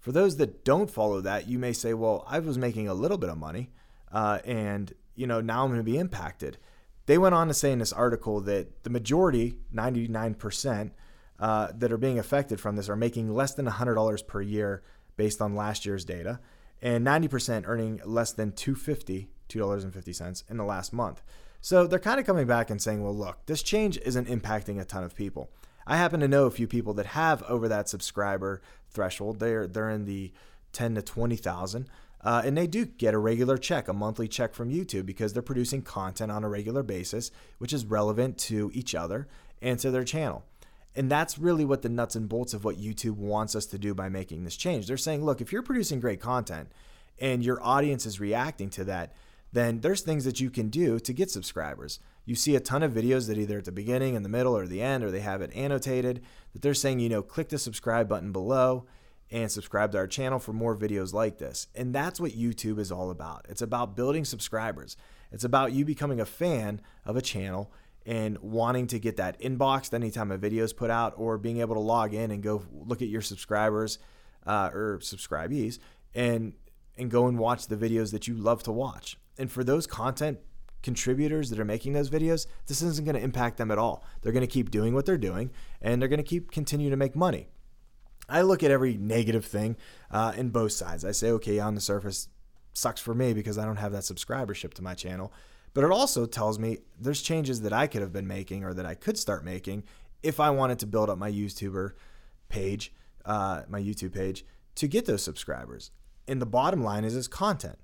For 0.00 0.12
those 0.12 0.36
that 0.36 0.64
don't 0.64 0.90
follow 0.90 1.20
that, 1.20 1.46
you 1.48 1.58
may 1.58 1.72
say, 1.72 1.94
well, 1.94 2.24
I 2.28 2.40
was 2.40 2.58
making 2.58 2.88
a 2.88 2.94
little 2.94 3.16
bit 3.16 3.30
of 3.30 3.38
money 3.38 3.70
uh, 4.12 4.38
and 4.44 4.92
you 5.14 5.26
know 5.26 5.40
now 5.40 5.64
I'm 5.64 5.70
going 5.70 5.80
to 5.80 5.84
be 5.84 5.98
impacted. 5.98 6.58
They 7.06 7.18
went 7.18 7.34
on 7.34 7.48
to 7.48 7.54
say 7.54 7.70
in 7.70 7.80
this 7.80 7.92
article 7.92 8.40
that 8.42 8.82
the 8.84 8.90
majority, 8.90 9.58
99%, 9.74 10.90
uh, 11.38 11.68
that 11.74 11.92
are 11.92 11.98
being 11.98 12.18
affected 12.18 12.60
from 12.60 12.76
this 12.76 12.88
are 12.88 12.96
making 12.96 13.34
less 13.34 13.54
than 13.54 13.66
$100 13.66 14.26
per 14.26 14.40
year 14.40 14.82
based 15.16 15.42
on 15.42 15.54
last 15.54 15.84
year's 15.84 16.04
data, 16.04 16.40
and 16.80 17.06
90% 17.06 17.64
earning 17.66 18.00
less 18.04 18.32
than 18.32 18.52
$250, 18.52 19.26
$2.50 19.48 20.50
in 20.50 20.56
the 20.56 20.64
last 20.64 20.92
month. 20.92 21.22
So 21.64 21.86
they're 21.86 21.98
kind 21.98 22.20
of 22.20 22.26
coming 22.26 22.46
back 22.46 22.68
and 22.68 22.78
saying, 22.78 23.02
well, 23.02 23.16
look, 23.16 23.46
this 23.46 23.62
change 23.62 23.96
isn't 24.04 24.28
impacting 24.28 24.78
a 24.78 24.84
ton 24.84 25.02
of 25.02 25.14
people. 25.14 25.48
I 25.86 25.96
happen 25.96 26.20
to 26.20 26.28
know 26.28 26.44
a 26.44 26.50
few 26.50 26.66
people 26.66 26.92
that 26.92 27.06
have 27.06 27.42
over 27.44 27.68
that 27.68 27.88
subscriber 27.88 28.60
threshold. 28.90 29.38
They're 29.38 29.66
they're 29.66 29.88
in 29.88 30.04
the 30.04 30.30
10 30.74 30.96
to 30.96 31.00
20,000. 31.00 31.88
Uh, 32.20 32.42
and 32.44 32.54
they 32.54 32.66
do 32.66 32.84
get 32.84 33.14
a 33.14 33.18
regular 33.18 33.56
check, 33.56 33.88
a 33.88 33.94
monthly 33.94 34.28
check 34.28 34.52
from 34.52 34.70
YouTube 34.70 35.06
because 35.06 35.32
they're 35.32 35.42
producing 35.42 35.80
content 35.80 36.30
on 36.30 36.44
a 36.44 36.50
regular 36.50 36.82
basis, 36.82 37.30
which 37.56 37.72
is 37.72 37.86
relevant 37.86 38.36
to 38.40 38.70
each 38.74 38.94
other 38.94 39.26
and 39.62 39.78
to 39.80 39.90
their 39.90 40.04
channel. 40.04 40.44
And 40.94 41.10
that's 41.10 41.38
really 41.38 41.64
what 41.64 41.80
the 41.80 41.88
nuts 41.88 42.14
and 42.14 42.28
bolts 42.28 42.52
of 42.52 42.64
what 42.64 42.76
YouTube 42.76 43.16
wants 43.16 43.56
us 43.56 43.64
to 43.66 43.78
do 43.78 43.94
by 43.94 44.10
making 44.10 44.44
this 44.44 44.58
change. 44.58 44.86
They're 44.86 44.98
saying, 44.98 45.24
look, 45.24 45.40
if 45.40 45.50
you're 45.50 45.62
producing 45.62 46.00
great 46.00 46.20
content 46.20 46.70
and 47.18 47.42
your 47.42 47.58
audience 47.62 48.04
is 48.04 48.20
reacting 48.20 48.68
to 48.68 48.84
that, 48.84 49.14
then 49.54 49.80
there's 49.80 50.00
things 50.00 50.24
that 50.24 50.40
you 50.40 50.50
can 50.50 50.68
do 50.68 50.98
to 50.98 51.12
get 51.12 51.30
subscribers. 51.30 52.00
You 52.24 52.34
see 52.34 52.56
a 52.56 52.60
ton 52.60 52.82
of 52.82 52.92
videos 52.92 53.28
that 53.28 53.38
either 53.38 53.58
at 53.58 53.64
the 53.64 53.72
beginning, 53.72 54.14
in 54.14 54.24
the 54.24 54.28
middle, 54.28 54.56
or 54.56 54.66
the 54.66 54.82
end, 54.82 55.04
or 55.04 55.10
they 55.10 55.20
have 55.20 55.42
it 55.42 55.54
annotated 55.54 56.22
that 56.52 56.62
they're 56.62 56.74
saying, 56.74 56.98
you 56.98 57.08
know, 57.08 57.22
click 57.22 57.50
the 57.50 57.58
subscribe 57.58 58.08
button 58.08 58.32
below 58.32 58.86
and 59.30 59.50
subscribe 59.50 59.92
to 59.92 59.98
our 59.98 60.08
channel 60.08 60.38
for 60.40 60.52
more 60.52 60.76
videos 60.76 61.12
like 61.12 61.38
this. 61.38 61.68
And 61.74 61.94
that's 61.94 62.20
what 62.20 62.32
YouTube 62.32 62.78
is 62.78 62.90
all 62.90 63.10
about. 63.10 63.46
It's 63.48 63.62
about 63.62 63.96
building 63.96 64.24
subscribers. 64.24 64.96
It's 65.30 65.44
about 65.44 65.72
you 65.72 65.84
becoming 65.84 66.20
a 66.20 66.26
fan 66.26 66.80
of 67.04 67.16
a 67.16 67.22
channel 67.22 67.72
and 68.04 68.38
wanting 68.38 68.88
to 68.88 68.98
get 68.98 69.16
that 69.16 69.40
inboxed 69.40 69.94
anytime 69.94 70.30
a 70.30 70.36
video 70.36 70.64
is 70.64 70.72
put 70.72 70.90
out 70.90 71.14
or 71.16 71.38
being 71.38 71.60
able 71.60 71.74
to 71.74 71.80
log 71.80 72.12
in 72.12 72.30
and 72.30 72.42
go 72.42 72.62
look 72.72 73.02
at 73.02 73.08
your 73.08 73.22
subscribers 73.22 73.98
uh, 74.46 74.70
or 74.72 74.98
subscribees 75.00 75.78
and 76.14 76.54
and 76.96 77.10
go 77.10 77.26
and 77.26 77.38
watch 77.38 77.66
the 77.66 77.76
videos 77.76 78.12
that 78.12 78.28
you 78.28 78.34
love 78.34 78.62
to 78.62 78.70
watch. 78.72 79.16
And 79.38 79.50
for 79.50 79.64
those 79.64 79.86
content 79.86 80.38
contributors 80.82 81.50
that 81.50 81.58
are 81.58 81.64
making 81.64 81.94
those 81.94 82.10
videos, 82.10 82.46
this 82.66 82.82
isn't 82.82 83.04
going 83.04 83.16
to 83.16 83.22
impact 83.22 83.56
them 83.56 83.70
at 83.70 83.78
all. 83.78 84.04
They're 84.20 84.32
going 84.32 84.42
to 84.42 84.46
keep 84.46 84.70
doing 84.70 84.94
what 84.94 85.06
they're 85.06 85.16
doing 85.18 85.50
and 85.80 86.00
they're 86.00 86.08
going 86.08 86.18
to 86.18 86.22
keep 86.22 86.50
continue 86.50 86.90
to 86.90 86.96
make 86.96 87.16
money. 87.16 87.48
I 88.28 88.42
look 88.42 88.62
at 88.62 88.70
every 88.70 88.96
negative 88.96 89.44
thing 89.44 89.76
uh, 90.10 90.32
in 90.36 90.50
both 90.50 90.72
sides. 90.72 91.04
I 91.04 91.12
say, 91.12 91.30
okay, 91.32 91.58
on 91.58 91.74
the 91.74 91.80
surface, 91.80 92.28
sucks 92.72 93.00
for 93.00 93.14
me 93.14 93.32
because 93.32 93.58
I 93.58 93.64
don't 93.64 93.76
have 93.76 93.92
that 93.92 94.02
subscribership 94.02 94.74
to 94.74 94.82
my 94.82 94.94
channel. 94.94 95.32
But 95.74 95.84
it 95.84 95.90
also 95.90 96.26
tells 96.26 96.58
me 96.58 96.78
there's 97.00 97.22
changes 97.22 97.62
that 97.62 97.72
I 97.72 97.86
could 97.86 98.00
have 98.00 98.12
been 98.12 98.26
making 98.26 98.64
or 98.64 98.74
that 98.74 98.86
I 98.86 98.94
could 98.94 99.18
start 99.18 99.44
making 99.44 99.84
if 100.22 100.40
I 100.40 100.50
wanted 100.50 100.78
to 100.80 100.86
build 100.86 101.10
up 101.10 101.18
my 101.18 101.30
YouTuber 101.30 101.92
page, 102.48 102.92
uh, 103.24 103.62
my 103.68 103.80
YouTube 103.80 104.14
page, 104.14 104.44
to 104.76 104.88
get 104.88 105.06
those 105.06 105.22
subscribers. 105.22 105.90
And 106.26 106.40
the 106.40 106.46
bottom 106.46 106.82
line 106.82 107.04
is, 107.04 107.14
is 107.14 107.28
content. 107.28 107.78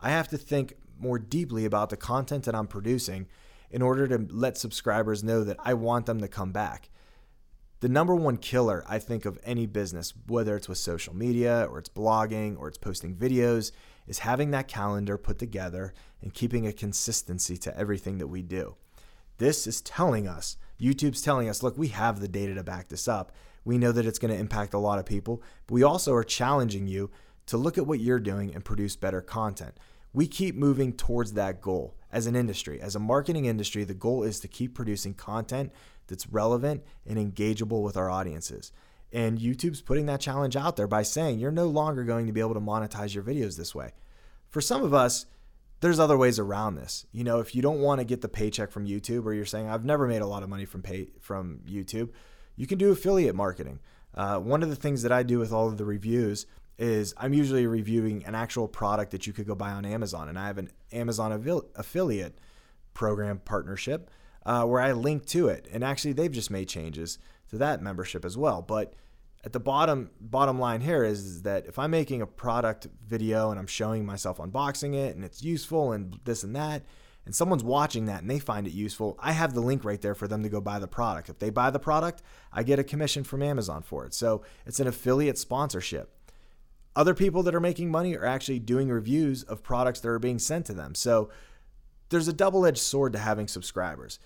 I 0.00 0.10
have 0.10 0.28
to 0.28 0.38
think 0.38 0.74
more 0.98 1.18
deeply 1.18 1.64
about 1.64 1.90
the 1.90 1.96
content 1.96 2.44
that 2.44 2.54
I'm 2.54 2.66
producing 2.66 3.26
in 3.70 3.82
order 3.82 4.06
to 4.08 4.26
let 4.30 4.58
subscribers 4.58 5.24
know 5.24 5.44
that 5.44 5.58
I 5.60 5.74
want 5.74 6.06
them 6.06 6.20
to 6.20 6.28
come 6.28 6.52
back. 6.52 6.88
The 7.80 7.88
number 7.88 8.14
one 8.14 8.38
killer, 8.38 8.84
I 8.88 8.98
think, 8.98 9.26
of 9.26 9.38
any 9.44 9.66
business, 9.66 10.14
whether 10.26 10.56
it's 10.56 10.68
with 10.68 10.78
social 10.78 11.14
media 11.14 11.66
or 11.70 11.78
it's 11.78 11.90
blogging 11.90 12.58
or 12.58 12.68
it's 12.68 12.78
posting 12.78 13.14
videos, 13.14 13.70
is 14.06 14.20
having 14.20 14.50
that 14.52 14.68
calendar 14.68 15.18
put 15.18 15.38
together 15.38 15.92
and 16.22 16.32
keeping 16.32 16.66
a 16.66 16.72
consistency 16.72 17.56
to 17.58 17.76
everything 17.76 18.18
that 18.18 18.28
we 18.28 18.40
do. 18.40 18.76
This 19.38 19.66
is 19.66 19.82
telling 19.82 20.26
us, 20.26 20.56
YouTube's 20.80 21.20
telling 21.20 21.48
us, 21.48 21.62
look, 21.62 21.76
we 21.76 21.88
have 21.88 22.20
the 22.20 22.28
data 22.28 22.54
to 22.54 22.62
back 22.62 22.88
this 22.88 23.06
up. 23.06 23.32
We 23.64 23.76
know 23.76 23.92
that 23.92 24.06
it's 24.06 24.18
going 24.18 24.32
to 24.32 24.40
impact 24.40 24.72
a 24.72 24.78
lot 24.78 24.98
of 24.98 25.04
people, 25.04 25.42
but 25.66 25.74
we 25.74 25.82
also 25.82 26.14
are 26.14 26.24
challenging 26.24 26.86
you 26.86 27.10
to 27.46 27.58
look 27.58 27.76
at 27.76 27.86
what 27.86 28.00
you're 28.00 28.20
doing 28.20 28.54
and 28.54 28.64
produce 28.64 28.96
better 28.96 29.20
content 29.20 29.76
we 30.16 30.26
keep 30.26 30.54
moving 30.54 30.94
towards 30.94 31.34
that 31.34 31.60
goal 31.60 31.94
as 32.10 32.26
an 32.26 32.34
industry. 32.34 32.80
As 32.80 32.96
a 32.96 32.98
marketing 32.98 33.44
industry, 33.44 33.84
the 33.84 33.92
goal 33.92 34.22
is 34.22 34.40
to 34.40 34.48
keep 34.48 34.74
producing 34.74 35.12
content 35.12 35.70
that's 36.06 36.26
relevant 36.26 36.82
and 37.06 37.18
engageable 37.18 37.82
with 37.82 37.98
our 37.98 38.08
audiences. 38.08 38.72
And 39.12 39.38
YouTube's 39.38 39.82
putting 39.82 40.06
that 40.06 40.22
challenge 40.22 40.56
out 40.56 40.76
there 40.76 40.86
by 40.86 41.02
saying 41.02 41.38
you're 41.38 41.50
no 41.50 41.66
longer 41.66 42.02
going 42.02 42.26
to 42.28 42.32
be 42.32 42.40
able 42.40 42.54
to 42.54 42.60
monetize 42.60 43.14
your 43.14 43.24
videos 43.24 43.58
this 43.58 43.74
way. 43.74 43.92
For 44.48 44.62
some 44.62 44.82
of 44.82 44.94
us, 44.94 45.26
there's 45.80 46.00
other 46.00 46.16
ways 46.16 46.38
around 46.38 46.76
this. 46.76 47.04
You 47.12 47.22
know, 47.22 47.40
if 47.40 47.54
you 47.54 47.60
don't 47.60 47.82
want 47.82 47.98
to 47.98 48.06
get 48.06 48.22
the 48.22 48.28
paycheck 48.28 48.70
from 48.70 48.86
YouTube 48.86 49.26
or 49.26 49.34
you're 49.34 49.44
saying 49.44 49.68
I've 49.68 49.84
never 49.84 50.08
made 50.08 50.22
a 50.22 50.26
lot 50.26 50.42
of 50.42 50.48
money 50.48 50.64
from 50.64 50.80
pay 50.80 51.10
from 51.20 51.60
YouTube, 51.68 52.08
you 52.56 52.66
can 52.66 52.78
do 52.78 52.90
affiliate 52.90 53.34
marketing. 53.34 53.80
Uh, 54.14 54.38
one 54.38 54.62
of 54.62 54.70
the 54.70 54.76
things 54.76 55.02
that 55.02 55.12
I 55.12 55.22
do 55.22 55.38
with 55.38 55.52
all 55.52 55.68
of 55.68 55.76
the 55.76 55.84
reviews 55.84 56.46
is 56.78 57.14
I'm 57.16 57.32
usually 57.32 57.66
reviewing 57.66 58.24
an 58.24 58.34
actual 58.34 58.68
product 58.68 59.10
that 59.12 59.26
you 59.26 59.32
could 59.32 59.46
go 59.46 59.54
buy 59.54 59.70
on 59.70 59.84
Amazon, 59.84 60.28
and 60.28 60.38
I 60.38 60.46
have 60.46 60.58
an 60.58 60.70
Amazon 60.92 61.32
affiliate 61.74 62.38
program 62.94 63.40
partnership 63.44 64.10
uh, 64.44 64.64
where 64.64 64.80
I 64.80 64.92
link 64.92 65.26
to 65.26 65.48
it, 65.48 65.68
and 65.72 65.82
actually 65.82 66.12
they've 66.12 66.32
just 66.32 66.50
made 66.50 66.68
changes 66.68 67.18
to 67.50 67.58
that 67.58 67.82
membership 67.82 68.24
as 68.24 68.36
well. 68.36 68.62
But 68.62 68.94
at 69.44 69.52
the 69.52 69.60
bottom 69.60 70.10
bottom 70.20 70.58
line 70.58 70.80
here 70.80 71.04
is, 71.04 71.24
is 71.24 71.42
that 71.42 71.66
if 71.66 71.78
I'm 71.78 71.90
making 71.90 72.20
a 72.20 72.26
product 72.26 72.88
video 73.06 73.50
and 73.50 73.60
I'm 73.60 73.66
showing 73.66 74.04
myself 74.04 74.38
unboxing 74.38 74.94
it 74.94 75.14
and 75.14 75.24
it's 75.24 75.42
useful 75.42 75.92
and 75.92 76.18
this 76.24 76.42
and 76.42 76.54
that, 76.56 76.82
and 77.24 77.34
someone's 77.34 77.64
watching 77.64 78.06
that 78.06 78.22
and 78.22 78.30
they 78.30 78.38
find 78.38 78.66
it 78.66 78.72
useful, 78.72 79.16
I 79.20 79.32
have 79.32 79.54
the 79.54 79.60
link 79.60 79.84
right 79.84 80.00
there 80.00 80.14
for 80.14 80.28
them 80.28 80.42
to 80.42 80.48
go 80.48 80.60
buy 80.60 80.78
the 80.78 80.88
product. 80.88 81.28
If 81.28 81.38
they 81.38 81.50
buy 81.50 81.70
the 81.70 81.78
product, 81.78 82.22
I 82.52 82.62
get 82.62 82.78
a 82.78 82.84
commission 82.84 83.24
from 83.24 83.42
Amazon 83.42 83.82
for 83.82 84.04
it. 84.04 84.14
So 84.14 84.42
it's 84.64 84.80
an 84.80 84.86
affiliate 84.88 85.38
sponsorship. 85.38 86.15
Other 86.96 87.14
people 87.14 87.42
that 87.42 87.54
are 87.54 87.60
making 87.60 87.90
money 87.90 88.16
are 88.16 88.24
actually 88.24 88.58
doing 88.58 88.88
reviews 88.88 89.42
of 89.42 89.62
products 89.62 90.00
that 90.00 90.08
are 90.08 90.18
being 90.18 90.38
sent 90.38 90.64
to 90.66 90.72
them. 90.72 90.94
So 90.94 91.28
there's 92.08 92.26
a 92.26 92.32
double 92.32 92.64
edged 92.64 92.78
sword 92.78 93.12
to 93.12 93.18
having 93.18 93.48
subscribers. 93.48 94.18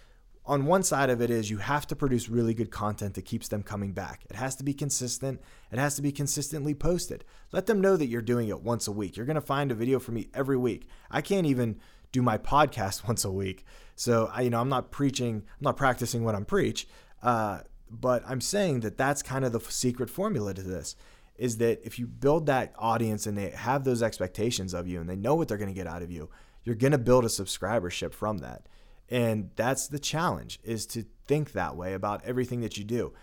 On 0.47 0.67
one 0.67 0.85
side 0.85 1.11
of 1.11 1.21
it 1.21 1.31
is 1.31 1.51
you 1.51 1.59
have 1.59 1.87
to 1.89 1.97
produce 1.97 2.29
really 2.29 2.55
good 2.55 2.71
content 2.71 3.15
that 3.15 3.25
keeps 3.25 3.49
them 3.49 3.65
coming 3.65 3.93
back. 3.93 4.25
It 4.31 4.37
has 4.37 4.55
to 4.57 4.65
be 4.65 4.73
consistent. 4.73 5.41
It 5.73 5.81
has 5.81 5.97
to 5.97 6.03
be 6.03 6.13
consistently 6.13 6.73
posted. 6.73 7.25
Let 7.53 7.67
them 7.67 7.81
know 7.81 7.97
that 7.97 8.07
you're 8.07 8.23
doing 8.23 8.49
it 8.49 8.63
once 8.63 8.87
a 8.87 8.93
week. 8.93 9.17
You're 9.17 9.27
going 9.27 9.35
to 9.35 9.41
find 9.41 9.73
a 9.73 9.75
video 9.75 9.99
from 9.99 10.15
me 10.15 10.29
every 10.33 10.57
week. 10.57 10.87
I 11.11 11.23
can't 11.23 11.47
even 11.47 11.81
do 12.13 12.23
my 12.23 12.39
podcast 12.39 13.05
once 13.09 13.25
a 13.25 13.33
week. 13.33 13.65
So 13.97 14.31
I, 14.33 14.43
you 14.43 14.51
know, 14.51 14.61
I'm 14.61 14.69
not 14.69 14.93
preaching, 14.93 15.43
I'm 15.45 15.65
not 15.65 15.77
practicing 15.77 16.25
what 16.25 16.37
I'm 16.37 16.45
preach. 16.45 16.87
Uh, 17.21 17.61
but 17.91 18.23
I'm 18.27 18.41
saying 18.41 18.81
that 18.81 18.97
that's 18.97 19.23
kind 19.23 19.45
of 19.45 19.51
the 19.51 19.61
secret 19.61 20.09
formula 20.09 20.55
to 20.55 20.63
this 20.63 20.95
is 21.41 21.57
that 21.57 21.81
if 21.83 21.99
you 21.99 22.07
build 22.07 22.45
that 22.45 22.75
audience 22.77 23.27
and 23.27 23.37
they 23.37 23.49
have 23.49 23.83
those 23.83 24.03
expectations 24.03 24.75
of 24.75 24.87
you 24.87 25.01
and 25.01 25.09
they 25.09 25.17
know 25.17 25.35
what 25.35 25.49
they're 25.49 25.57
going 25.57 25.73
to 25.73 25.75
get 25.75 25.87
out 25.87 26.03
of 26.03 26.11
you, 26.11 26.29
you're 26.65 26.75
going 26.75 26.93
to 26.93 26.99
build 26.99 27.25
a 27.25 27.29
subscribership 27.29 28.13
from 28.13 28.39
that. 28.39 28.69
And 29.09 29.49
that's 29.57 29.89
the 29.89 29.99
challenge 29.99 30.61
is 30.63 30.85
to 30.89 31.07
think 31.27 31.53
that 31.53 31.77
way 31.77 31.95
about 31.95 32.23
everything 32.27 32.61
that 32.61 32.77
you 32.77 32.85
do. 32.85 33.15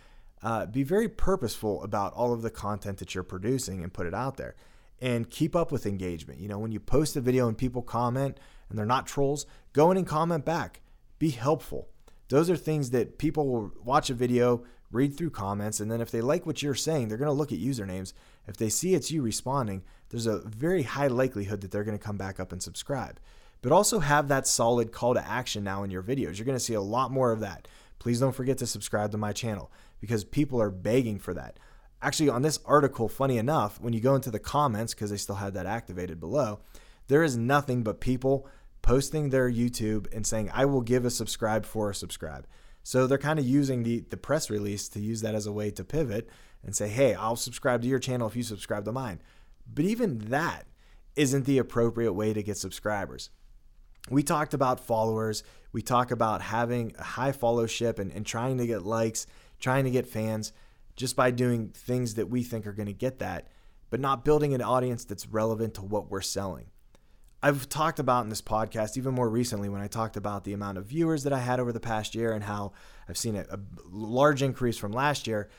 Uh, 0.41 0.65
be 0.65 0.81
very 0.81 1.07
purposeful 1.07 1.83
about 1.83 2.11
all 2.13 2.33
of 2.33 2.41
the 2.41 2.49
content 2.49 2.97
that 2.97 3.13
you're 3.13 3.23
producing 3.23 3.83
and 3.83 3.93
put 3.93 4.07
it 4.07 4.15
out 4.15 4.37
there 4.37 4.55
and 4.99 5.29
keep 5.29 5.55
up 5.55 5.71
with 5.71 5.85
engagement. 5.85 6.39
You 6.39 6.47
know, 6.47 6.57
when 6.57 6.71
you 6.71 6.79
post 6.79 7.15
a 7.15 7.21
video 7.21 7.47
and 7.47 7.55
people 7.55 7.83
comment 7.83 8.39
and 8.69 8.79
they're 8.79 8.85
not 8.87 9.05
trolls, 9.05 9.45
go 9.73 9.91
in 9.91 9.97
and 9.97 10.07
comment 10.07 10.43
back. 10.43 10.81
Be 11.19 11.29
helpful. 11.29 11.87
Those 12.29 12.49
are 12.49 12.57
things 12.57 12.89
that 12.89 13.19
people 13.19 13.47
will 13.47 13.71
watch 13.83 14.09
a 14.09 14.15
video, 14.15 14.63
read 14.91 15.17
through 15.17 15.31
comments, 15.31 15.79
and 15.79 15.91
then 15.91 16.01
if 16.01 16.11
they 16.11 16.21
like 16.21 16.45
what 16.45 16.61
you're 16.61 16.75
saying, 16.75 17.07
they're 17.07 17.17
going 17.17 17.27
to 17.27 17.33
look 17.33 17.51
at 17.51 17.59
usernames. 17.59 18.13
If 18.47 18.57
they 18.57 18.69
see 18.69 18.93
it's 18.93 19.11
you 19.11 19.21
responding, 19.21 19.83
there's 20.09 20.25
a 20.25 20.39
very 20.39 20.83
high 20.83 21.07
likelihood 21.07 21.61
that 21.61 21.71
they're 21.71 21.83
going 21.83 21.97
to 21.97 22.03
come 22.03 22.17
back 22.17 22.39
up 22.39 22.51
and 22.51 22.63
subscribe. 22.63 23.19
But 23.61 23.71
also 23.71 23.99
have 23.99 24.27
that 24.27 24.47
solid 24.47 24.91
call 24.91 25.13
to 25.15 25.27
action 25.27 25.63
now 25.63 25.83
in 25.83 25.91
your 25.91 26.03
videos. 26.03 26.37
You're 26.37 26.45
going 26.45 26.57
to 26.57 26.63
see 26.63 26.75
a 26.75 26.81
lot 26.81 27.11
more 27.11 27.31
of 27.31 27.39
that. 27.41 27.67
Please 27.99 28.19
don't 28.19 28.35
forget 28.35 28.57
to 28.59 28.67
subscribe 28.67 29.11
to 29.11 29.17
my 29.17 29.33
channel 29.33 29.71
because 29.99 30.23
people 30.23 30.61
are 30.61 30.69
begging 30.69 31.19
for 31.19 31.33
that. 31.33 31.59
Actually, 32.01 32.29
on 32.29 32.43
this 32.43 32.59
article, 32.65 33.09
funny 33.09 33.37
enough, 33.37 33.81
when 33.81 33.93
you 33.93 33.99
go 33.99 34.15
into 34.15 34.29
the 34.29 34.39
comments, 34.39 34.93
because 34.93 35.09
they 35.09 35.17
still 35.17 35.35
had 35.35 35.55
that 35.55 35.65
activated 35.65 36.19
below, 36.19 36.59
there 37.07 37.23
is 37.23 37.35
nothing 37.35 37.81
but 37.83 37.99
people 37.99 38.47
posting 38.83 39.29
their 39.29 39.51
YouTube 39.51 40.13
and 40.15 40.25
saying, 40.25 40.51
I 40.53 40.65
will 40.65 40.81
give 40.81 41.05
a 41.05 41.09
subscribe 41.09 41.65
for 41.65 41.89
a 41.89 41.95
subscribe. 41.95 42.45
So 42.87 43.05
they're 43.05 43.17
kind 43.17 43.37
of 43.37 43.45
using 43.45 43.83
the, 43.83 43.99
the 43.99 44.15
press 44.15 44.49
release 44.49 44.87
to 44.87 45.01
use 45.01 45.19
that 45.19 45.35
as 45.35 45.45
a 45.45 45.51
way 45.51 45.71
to 45.71 45.83
pivot 45.83 46.29
and 46.63 46.73
say, 46.73 46.87
hey, 46.87 47.15
I'll 47.15 47.35
subscribe 47.35 47.81
to 47.81 47.87
your 47.89 47.99
channel 47.99 48.29
if 48.29 48.35
you 48.37 48.43
subscribe 48.43 48.85
to 48.85 48.93
mine. 48.93 49.19
But 49.67 49.83
even 49.83 50.19
that 50.29 50.67
isn't 51.17 51.45
the 51.45 51.57
appropriate 51.57 52.13
way 52.13 52.31
to 52.31 52.41
get 52.41 52.55
subscribers. 52.55 53.29
We 54.09 54.23
talked 54.23 54.53
about 54.53 54.79
followers. 54.79 55.43
We 55.73 55.81
talk 55.81 56.11
about 56.11 56.41
having 56.41 56.93
a 56.97 57.03
high 57.03 57.33
followership 57.33 57.99
and, 57.99 58.09
and 58.13 58.25
trying 58.25 58.57
to 58.59 58.65
get 58.65 58.83
likes, 58.83 59.27
trying 59.59 59.83
to 59.83 59.91
get 59.91 60.07
fans 60.07 60.53
just 60.95 61.17
by 61.17 61.31
doing 61.31 61.71
things 61.71 62.13
that 62.13 62.29
we 62.29 62.41
think 62.41 62.65
are 62.65 62.71
going 62.71 62.87
to 62.87 62.93
get 62.93 63.19
that, 63.19 63.49
but 63.89 63.99
not 63.99 64.23
building 64.23 64.53
an 64.53 64.61
audience 64.61 65.03
that's 65.03 65.27
relevant 65.27 65.73
to 65.73 65.81
what 65.81 66.09
we're 66.09 66.21
selling. 66.21 66.67
I've 67.41 67.69
talked 67.69 67.99
about 67.99 68.23
in 68.23 68.29
this 68.29 68.41
podcast, 68.41 68.97
even 68.97 69.13
more 69.13 69.29
recently, 69.29 69.69
when 69.69 69.81
I 69.81 69.87
talked 69.87 70.17
about 70.17 70.43
the 70.43 70.53
amount 70.53 70.77
of 70.77 70.85
viewers 70.85 71.23
that 71.23 71.33
I 71.33 71.39
had 71.39 71.59
over 71.59 71.71
the 71.71 71.79
past 71.79 72.15
year 72.15 72.31
and 72.31 72.43
how 72.43 72.71
I've 73.07 73.17
seen 73.17 73.35
a, 73.35 73.45
a 73.51 73.59
large 73.89 74.41
increase 74.41 74.77
from 74.77 74.91
last 74.91 75.27
year. 75.27 75.49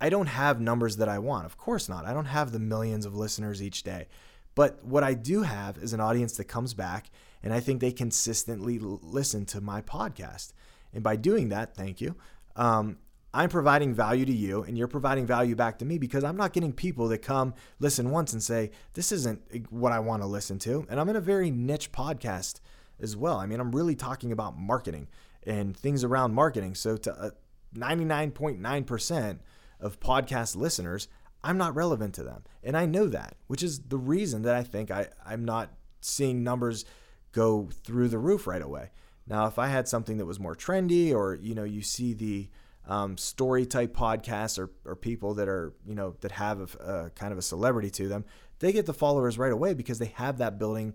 I 0.00 0.10
don't 0.10 0.26
have 0.26 0.60
numbers 0.60 0.96
that 0.98 1.08
I 1.08 1.18
want. 1.18 1.46
Of 1.46 1.56
course 1.56 1.88
not. 1.88 2.04
I 2.04 2.12
don't 2.12 2.26
have 2.26 2.52
the 2.52 2.58
millions 2.58 3.04
of 3.04 3.14
listeners 3.14 3.62
each 3.62 3.82
day. 3.82 4.06
But 4.54 4.84
what 4.84 5.02
I 5.02 5.14
do 5.14 5.42
have 5.42 5.78
is 5.78 5.92
an 5.92 6.00
audience 6.00 6.36
that 6.36 6.44
comes 6.44 6.74
back, 6.74 7.10
and 7.42 7.52
I 7.52 7.60
think 7.60 7.80
they 7.80 7.90
consistently 7.90 8.78
listen 8.78 9.44
to 9.46 9.60
my 9.60 9.82
podcast. 9.82 10.52
And 10.92 11.02
by 11.02 11.16
doing 11.16 11.48
that, 11.48 11.74
thank 11.74 12.00
you. 12.00 12.14
Um, 12.54 12.98
I'm 13.34 13.48
providing 13.48 13.92
value 13.92 14.24
to 14.24 14.32
you 14.32 14.62
and 14.62 14.78
you're 14.78 14.86
providing 14.86 15.26
value 15.26 15.56
back 15.56 15.80
to 15.80 15.84
me 15.84 15.98
because 15.98 16.22
I'm 16.22 16.36
not 16.36 16.52
getting 16.52 16.72
people 16.72 17.08
that 17.08 17.18
come 17.18 17.54
listen 17.80 18.10
once 18.12 18.32
and 18.32 18.40
say, 18.40 18.70
this 18.92 19.10
isn't 19.10 19.42
what 19.70 19.90
I 19.90 19.98
want 19.98 20.22
to 20.22 20.26
listen 20.26 20.60
to. 20.60 20.86
And 20.88 21.00
I'm 21.00 21.08
in 21.08 21.16
a 21.16 21.20
very 21.20 21.50
niche 21.50 21.90
podcast 21.90 22.60
as 23.00 23.16
well. 23.16 23.38
I 23.38 23.46
mean, 23.46 23.58
I'm 23.58 23.72
really 23.72 23.96
talking 23.96 24.30
about 24.30 24.56
marketing 24.56 25.08
and 25.42 25.76
things 25.76 26.04
around 26.04 26.32
marketing. 26.32 26.76
So 26.76 26.96
to 26.96 27.12
uh, 27.12 27.30
99.9% 27.74 29.38
of 29.80 29.98
podcast 29.98 30.54
listeners, 30.54 31.08
I'm 31.42 31.58
not 31.58 31.74
relevant 31.74 32.14
to 32.14 32.22
them. 32.22 32.44
And 32.62 32.76
I 32.76 32.86
know 32.86 33.08
that, 33.08 33.34
which 33.48 33.64
is 33.64 33.80
the 33.80 33.98
reason 33.98 34.42
that 34.42 34.54
I 34.54 34.62
think 34.62 34.92
I, 34.92 35.08
I'm 35.26 35.44
not 35.44 35.72
seeing 36.00 36.44
numbers 36.44 36.84
go 37.32 37.68
through 37.82 38.10
the 38.10 38.18
roof 38.18 38.46
right 38.46 38.62
away. 38.62 38.90
Now, 39.26 39.46
if 39.46 39.58
I 39.58 39.66
had 39.66 39.88
something 39.88 40.18
that 40.18 40.26
was 40.26 40.38
more 40.38 40.54
trendy 40.54 41.12
or, 41.12 41.34
you 41.34 41.56
know, 41.56 41.64
you 41.64 41.82
see 41.82 42.14
the, 42.14 42.48
um, 42.86 43.16
story 43.16 43.64
type 43.66 43.96
podcasts 43.96 44.58
or, 44.58 44.70
or 44.84 44.94
people 44.94 45.34
that 45.34 45.48
are 45.48 45.72
you 45.86 45.94
know 45.94 46.14
that 46.20 46.32
have 46.32 46.60
a, 46.60 46.84
a, 46.84 47.10
kind 47.10 47.32
of 47.32 47.38
a 47.38 47.42
celebrity 47.42 47.90
to 47.90 48.08
them 48.08 48.24
they 48.58 48.72
get 48.72 48.86
the 48.86 48.94
followers 48.94 49.38
right 49.38 49.52
away 49.52 49.74
because 49.74 49.98
they 49.98 50.12
have 50.14 50.38
that 50.38 50.58
building 50.58 50.94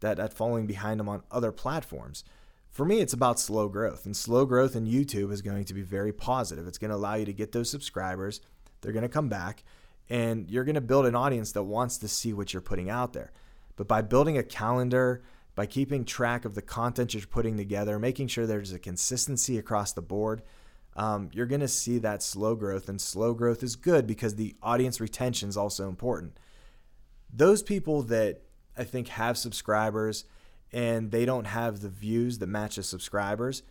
that, 0.00 0.16
that 0.16 0.34
following 0.34 0.66
behind 0.66 1.00
them 1.00 1.08
on 1.08 1.22
other 1.30 1.52
platforms. 1.52 2.24
For 2.70 2.84
me 2.84 3.00
it's 3.00 3.12
about 3.12 3.40
slow 3.40 3.68
growth 3.68 4.06
and 4.06 4.16
slow 4.16 4.44
growth 4.44 4.76
in 4.76 4.86
youtube 4.86 5.32
is 5.32 5.42
going 5.42 5.64
to 5.64 5.74
be 5.74 5.82
very 5.82 6.12
positive. 6.12 6.66
It's 6.66 6.78
going 6.78 6.90
to 6.90 6.96
allow 6.96 7.14
you 7.14 7.24
to 7.26 7.32
get 7.32 7.52
those 7.52 7.70
subscribers 7.70 8.40
they're 8.80 8.92
going 8.92 9.02
to 9.02 9.08
come 9.08 9.28
back 9.28 9.64
and 10.08 10.50
you're 10.50 10.64
going 10.64 10.74
to 10.74 10.80
build 10.80 11.06
an 11.06 11.16
audience 11.16 11.52
that 11.52 11.64
wants 11.64 11.98
to 11.98 12.08
see 12.08 12.32
what 12.32 12.52
you're 12.52 12.60
putting 12.60 12.88
out 12.88 13.12
there. 13.12 13.32
But 13.74 13.88
by 13.88 14.02
building 14.02 14.38
a 14.38 14.42
calendar 14.42 15.22
by 15.54 15.66
keeping 15.66 16.04
track 16.04 16.44
of 16.44 16.54
the 16.54 16.62
content 16.62 17.14
you're 17.14 17.26
putting 17.26 17.56
together 17.56 17.98
making 17.98 18.28
sure 18.28 18.46
there's 18.46 18.72
a 18.72 18.78
consistency 18.78 19.58
across 19.58 19.92
the 19.92 20.02
board 20.02 20.42
um, 20.96 21.28
you're 21.32 21.46
going 21.46 21.60
to 21.60 21.68
see 21.68 21.98
that 21.98 22.22
slow 22.22 22.54
growth. 22.54 22.88
And 22.88 23.00
slow 23.00 23.34
growth 23.34 23.62
is 23.62 23.76
good 23.76 24.06
because 24.06 24.34
the 24.34 24.56
audience 24.62 25.00
retention 25.00 25.48
is 25.48 25.56
also 25.56 25.88
important. 25.88 26.38
Those 27.32 27.62
people 27.62 28.02
that 28.04 28.40
I 28.76 28.84
think 28.84 29.08
have 29.08 29.38
subscribers 29.38 30.24
and 30.72 31.10
they 31.10 31.24
don't 31.24 31.44
have 31.44 31.80
the 31.80 31.88
views 31.88 32.38
that 32.38 32.46
match 32.48 32.76
the 32.76 32.82
subscribers, 32.82 33.62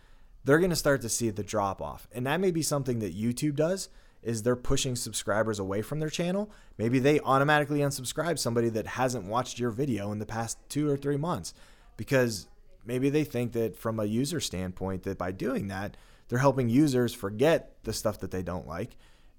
they're 0.44 0.58
going 0.58 0.70
to 0.70 0.76
start 0.76 1.02
to 1.02 1.08
see 1.08 1.30
the 1.30 1.42
drop 1.42 1.82
off. 1.82 2.08
And 2.12 2.26
that 2.26 2.40
may 2.40 2.52
be 2.52 2.62
something 2.62 3.00
that 3.00 3.16
YouTube 3.16 3.56
does 3.56 3.88
is 4.22 4.42
they're 4.42 4.56
pushing 4.56 4.96
subscribers 4.96 5.58
away 5.58 5.82
from 5.82 6.00
their 6.00 6.10
channel. 6.10 6.50
Maybe 6.78 6.98
they 6.98 7.20
automatically 7.20 7.80
unsubscribe 7.80 8.38
somebody 8.38 8.68
that 8.70 8.86
hasn't 8.86 9.26
watched 9.26 9.58
your 9.58 9.70
video 9.70 10.10
in 10.12 10.18
the 10.18 10.26
past 10.26 10.58
2 10.68 10.88
or 10.88 10.96
3 10.96 11.16
months 11.16 11.54
because 11.96 12.48
maybe 12.86 13.10
they 13.10 13.24
think 13.24 13.52
that 13.52 13.76
from 13.76 13.98
a 14.00 14.04
user 14.04 14.40
standpoint 14.40 15.02
that 15.02 15.18
by 15.18 15.32
doing 15.32 15.68
that 15.68 15.96
they're 16.28 16.38
helping 16.38 16.68
users 16.68 17.14
forget 17.14 17.76
the 17.84 17.92
stuff 17.92 18.20
that 18.20 18.30
they 18.30 18.42
don't 18.42 18.66
like 18.66 18.96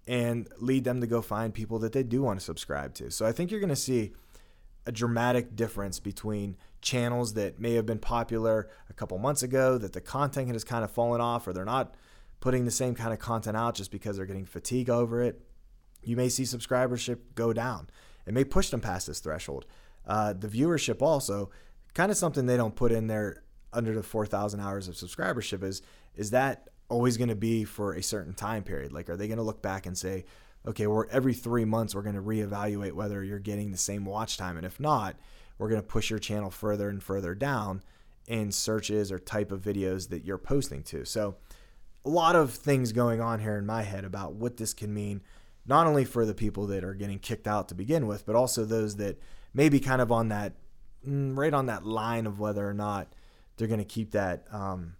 and 0.08 0.48
lead 0.60 0.86
them 0.86 1.02
to 1.02 1.08
go 1.08 1.22
find 1.22 1.54
people 1.54 1.80
that 1.80 1.92
they 1.92 2.04
do 2.04 2.22
want 2.22 2.40
to 2.40 2.46
subscribe 2.46 2.94
to. 2.94 3.12
So 3.12 3.26
I 3.26 3.34
think 3.34 3.52
you're 3.52 3.60
going 3.60 3.70
to 3.70 3.76
see 3.76 4.14
a 4.86 4.92
dramatic 4.92 5.54
difference 5.56 6.00
between 6.00 6.56
channels 6.82 7.34
that 7.34 7.60
may 7.60 7.74
have 7.74 7.86
been 7.86 8.00
popular 8.00 8.70
a 8.90 8.94
couple 8.94 9.18
months 9.18 9.44
ago 9.44 9.78
that 9.78 9.92
the 9.92 10.00
content 10.00 10.50
has 10.54 10.64
kind 10.64 10.86
of 10.86 10.92
fallen 10.92 11.20
off 11.20 11.46
or 11.46 11.52
they're 11.52 11.66
not 11.66 11.94
putting 12.40 12.64
the 12.64 12.72
same 12.72 12.96
kind 12.96 13.12
of 13.12 13.20
content 13.20 13.58
out 13.58 13.76
just 13.76 13.92
because 13.92 14.16
they're 14.16 14.26
getting 14.26 14.46
fatigue 14.46 14.90
over 14.90 15.22
it. 15.22 15.42
You 16.04 16.16
may 16.16 16.30
see 16.30 16.44
subscribership 16.44 17.18
go 17.36 17.52
down. 17.52 17.90
It 18.26 18.34
may 18.34 18.46
push 18.46 18.70
them 18.70 18.80
past 18.80 19.08
this 19.08 19.20
threshold. 19.20 19.66
Uh, 20.06 20.32
the 20.32 20.48
viewership 20.48 21.02
also, 21.02 21.50
kind 21.98 22.12
of 22.12 22.18
something 22.18 22.46
they 22.46 22.58
don't 22.58 22.76
put 22.76 22.92
in 22.92 23.08
there 23.08 23.42
under 23.74 23.96
the 23.96 24.04
4,000 24.04 24.60
hours 24.60 24.88
of 24.88 24.94
subscribership 24.94 25.64
is 25.64 25.82
is 26.16 26.30
that 26.30 26.70
always 26.90 27.18
going 27.18 27.30
to 27.30 27.36
be 27.36 27.64
for 27.64 27.94
a 27.94 28.04
certain 28.04 28.36
time 28.36 28.64
period? 28.64 28.94
Like, 28.94 29.10
are 29.10 29.18
they 29.18 29.28
going 29.28 29.40
to 29.40 29.44
look 29.44 29.64
back 29.64 29.88
and 29.88 29.98
say, 29.98 30.26
okay, 30.66 30.86
we're 30.86 31.08
every 31.08 31.34
three 31.34 31.66
months 31.66 31.96
we're 31.96 32.04
going 32.04 32.16
to 32.16 32.22
reevaluate 32.22 32.94
whether 32.94 33.24
you're 33.24 33.40
getting 33.40 33.72
the 33.72 33.78
same 33.78 34.06
watch 34.06 34.38
time, 34.38 34.58
and 34.58 34.66
if 34.66 34.80
not, 34.80 35.16
we're 35.58 35.70
going 35.70 35.82
to 35.82 35.88
push 35.88 36.12
your 36.12 36.20
channel 36.20 36.52
further 36.52 36.88
and 36.88 37.02
further 37.02 37.34
down 37.34 37.82
in 38.28 38.52
searches 38.52 39.12
or 39.12 39.18
type 39.18 39.52
of 39.52 39.62
videos 39.62 40.10
that 40.10 40.24
you're 40.24 40.38
posting 40.38 40.84
to. 40.84 41.04
So, 41.04 41.38
a 42.06 42.10
lot 42.10 42.36
of 42.36 42.54
things 42.54 42.92
going 42.92 43.22
on 43.22 43.40
here 43.40 43.58
in 43.58 43.66
my 43.66 43.82
head 43.82 44.06
about 44.06 44.34
what 44.34 44.58
this 44.58 44.74
can 44.74 44.94
mean, 44.94 45.22
not 45.66 45.88
only 45.88 46.06
for 46.06 46.28
the 46.28 46.36
people 46.36 46.68
that 46.68 46.84
are 46.84 46.94
getting 46.94 47.18
kicked 47.18 47.48
out 47.48 47.68
to 47.70 47.76
begin 47.76 48.06
with, 48.06 48.24
but 48.26 48.36
also 48.36 48.66
those 48.66 48.98
that 48.98 49.20
may 49.54 49.68
be 49.68 49.80
kind 49.80 50.00
of 50.00 50.12
on 50.12 50.30
that, 50.30 50.54
right 51.08 51.54
on 51.54 51.68
that 51.68 51.86
line 51.86 52.28
of 52.28 52.40
whether 52.40 52.68
or 52.68 52.74
not 52.74 53.08
they're 53.58 53.68
going 53.68 53.80
to 53.80 53.86
keep 53.86 54.12
that 54.12 54.46
um, 54.52 54.96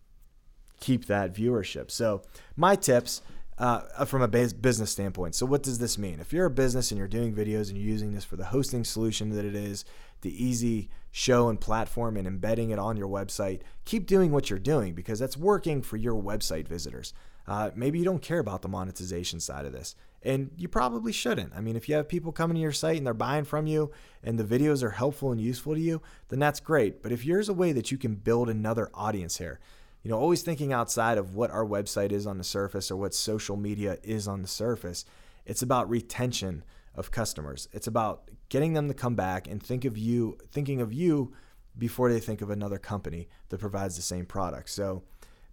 keep 0.80 1.06
that 1.06 1.34
viewership. 1.34 1.92
So, 1.92 2.22
my 2.56 2.76
tips 2.76 3.22
uh, 3.58 4.06
from 4.06 4.22
a 4.22 4.28
business 4.28 4.92
standpoint. 4.92 5.36
So, 5.36 5.46
what 5.46 5.64
does 5.64 5.80
this 5.80 5.98
mean? 5.98 6.20
If 6.20 6.32
you're 6.32 6.46
a 6.46 6.52
business 6.52 6.92
and 6.92 6.98
you're 6.98 7.08
doing 7.08 7.34
videos 7.34 7.70
and 7.70 7.78
you're 7.78 7.90
using 7.90 8.14
this 8.14 8.24
for 8.24 8.36
the 8.36 8.46
hosting 8.46 8.84
solution 8.84 9.32
that 9.32 9.46
it 9.46 9.56
is, 9.56 9.84
the 10.22 10.44
easy 10.44 10.90
show 11.12 11.50
and 11.50 11.60
platform, 11.60 12.18
and 12.18 12.28
embedding 12.28 12.70
it 12.70 12.80
on 12.80 12.98
your 12.98 13.08
website, 13.08 13.62
keep 13.86 14.06
doing 14.06 14.32
what 14.32 14.50
you're 14.50 14.60
doing 14.60 14.94
because 14.94 15.18
that's 15.20 15.38
working 15.38 15.82
for 15.82 15.98
your 15.98 16.22
website 16.22 16.68
visitors. 16.68 17.14
Uh, 17.48 17.72
maybe 17.76 17.98
you 17.98 18.06
don't 18.06 18.22
care 18.22 18.40
about 18.40 18.62
the 18.62 18.68
monetization 18.68 19.40
side 19.40 19.66
of 19.66 19.72
this, 19.72 19.96
and 20.24 20.52
you 20.58 20.68
probably 20.68 21.12
shouldn't. 21.12 21.54
I 21.56 21.62
mean, 21.62 21.76
if 21.76 21.88
you 21.88 21.96
have 21.96 22.08
people 22.08 22.32
coming 22.32 22.56
to 22.56 22.62
your 22.62 22.72
site 22.72 22.98
and 22.98 23.06
they're 23.06 23.14
buying 23.14 23.46
from 23.46 23.68
you 23.68 23.92
and 24.24 24.38
the 24.38 24.44
videos 24.44 24.84
are 24.84 24.92
helpful 24.92 25.32
and 25.32 25.40
useful 25.40 25.76
to 25.76 25.80
you, 25.80 26.02
then 26.30 26.40
that's 26.40 26.60
great. 26.60 27.04
But 27.04 27.12
if 27.12 27.22
here's 27.22 27.50
a 27.50 27.54
way 27.54 27.72
that 27.72 27.92
you 27.92 27.98
can 27.98 28.16
build 28.16 28.50
another 28.50 28.90
audience 28.94 29.38
here, 29.38 29.60
you 30.04 30.12
know, 30.12 30.20
always 30.20 30.42
thinking 30.42 30.74
outside 30.74 31.18
of 31.18 31.36
what 31.36 31.52
our 31.52 31.66
website 31.66 32.12
is 32.12 32.26
on 32.26 32.38
the 32.38 32.44
surface 32.44 32.90
or 32.90 32.96
what 32.96 33.14
social 33.14 33.58
media 33.58 33.98
is 34.04 34.28
on 34.28 34.42
the 34.42 34.48
surface. 34.48 35.06
It's 35.46 35.62
about 35.62 35.90
retention 35.90 36.64
of 36.96 37.12
customers. 37.12 37.68
It's 37.72 37.88
about 37.88 38.30
getting 38.50 38.74
them 38.74 38.88
to 38.88 38.94
come 38.94 39.16
back 39.16 39.48
and 39.48 39.62
think 39.62 39.86
of 39.86 39.98
you, 39.98 40.38
thinking 40.52 40.82
of 40.82 40.94
you 40.94 41.34
before 41.78 42.12
they 42.12 42.20
think 42.20 42.42
of 42.42 42.50
another 42.50 42.78
company 42.78 43.28
that 43.50 43.60
provides 43.60 43.96
the 43.96 44.02
same 44.02 44.26
product. 44.26 44.70
So, 44.70 45.04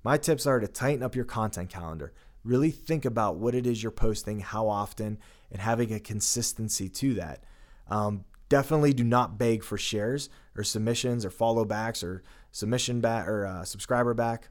my 0.03 0.19
tips 0.19 0.47
are 0.47 0.61
to 0.61 0.69
tighten 0.69 1.03
up 1.03 1.17
your 1.17 1.25
content 1.25 1.71
calendar. 1.71 2.13
Really 2.45 2.71
think 2.71 3.05
about 3.05 3.37
what 3.37 3.55
it 3.55 3.67
is 3.67 3.83
you're 3.83 3.91
posting, 3.91 4.41
how 4.41 4.69
often, 4.69 5.19
and 5.51 5.61
having 5.61 5.93
a 5.93 6.01
consistency 6.01 6.89
to 6.91 7.15
that. 7.15 7.43
Um, 7.89 8.25
definitely 8.49 8.93
do 8.93 9.05
not 9.05 9.39
beg 9.39 9.63
for 9.63 9.79
shares 9.79 10.29
or 10.57 10.63
submissions 10.63 11.25
or 11.25 11.31
follow 11.31 11.65
backs 11.65 12.05
or 12.05 12.23
submission 12.53 13.01
back 13.01 13.27
or 13.27 13.47
uh, 13.47 13.65
subscriber 13.65 14.15
back. 14.15 14.51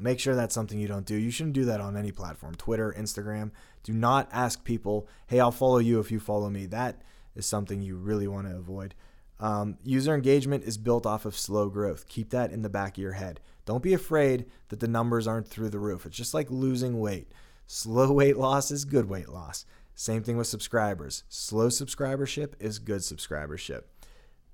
Make 0.00 0.20
sure 0.20 0.34
that's 0.36 0.54
something 0.54 0.78
you 0.78 0.86
don't 0.86 1.06
do. 1.06 1.16
You 1.16 1.30
shouldn't 1.30 1.54
do 1.54 1.64
that 1.64 1.80
on 1.80 1.96
any 1.96 2.12
platform, 2.12 2.54
Twitter, 2.54 2.94
Instagram. 2.96 3.50
Do 3.82 3.92
not 3.92 4.28
ask 4.32 4.62
people, 4.62 5.08
"Hey, 5.26 5.40
I'll 5.40 5.50
follow 5.50 5.78
you 5.78 5.98
if 5.98 6.12
you 6.12 6.20
follow 6.20 6.50
me." 6.50 6.66
That 6.66 7.02
is 7.34 7.46
something 7.46 7.82
you 7.82 7.96
really 7.96 8.28
want 8.28 8.46
to 8.46 8.54
avoid. 8.54 8.94
Um, 9.40 9.78
user 9.82 10.14
engagement 10.14 10.64
is 10.64 10.78
built 10.78 11.06
off 11.06 11.24
of 11.24 11.36
slow 11.36 11.68
growth. 11.68 12.08
Keep 12.08 12.30
that 12.30 12.52
in 12.52 12.62
the 12.62 12.68
back 12.68 12.96
of 12.96 13.02
your 13.02 13.12
head. 13.12 13.40
Don't 13.68 13.82
be 13.82 13.92
afraid 13.92 14.46
that 14.70 14.80
the 14.80 14.88
numbers 14.88 15.26
aren't 15.26 15.46
through 15.46 15.68
the 15.68 15.78
roof. 15.78 16.06
It's 16.06 16.16
just 16.16 16.32
like 16.32 16.50
losing 16.50 17.00
weight. 17.00 17.30
Slow 17.66 18.10
weight 18.10 18.38
loss 18.38 18.70
is 18.70 18.86
good 18.86 19.10
weight 19.10 19.28
loss. 19.28 19.66
Same 19.94 20.22
thing 20.22 20.38
with 20.38 20.46
subscribers. 20.46 21.24
Slow 21.28 21.68
subscribership 21.68 22.54
is 22.60 22.78
good 22.78 23.02
subscribership. 23.02 23.82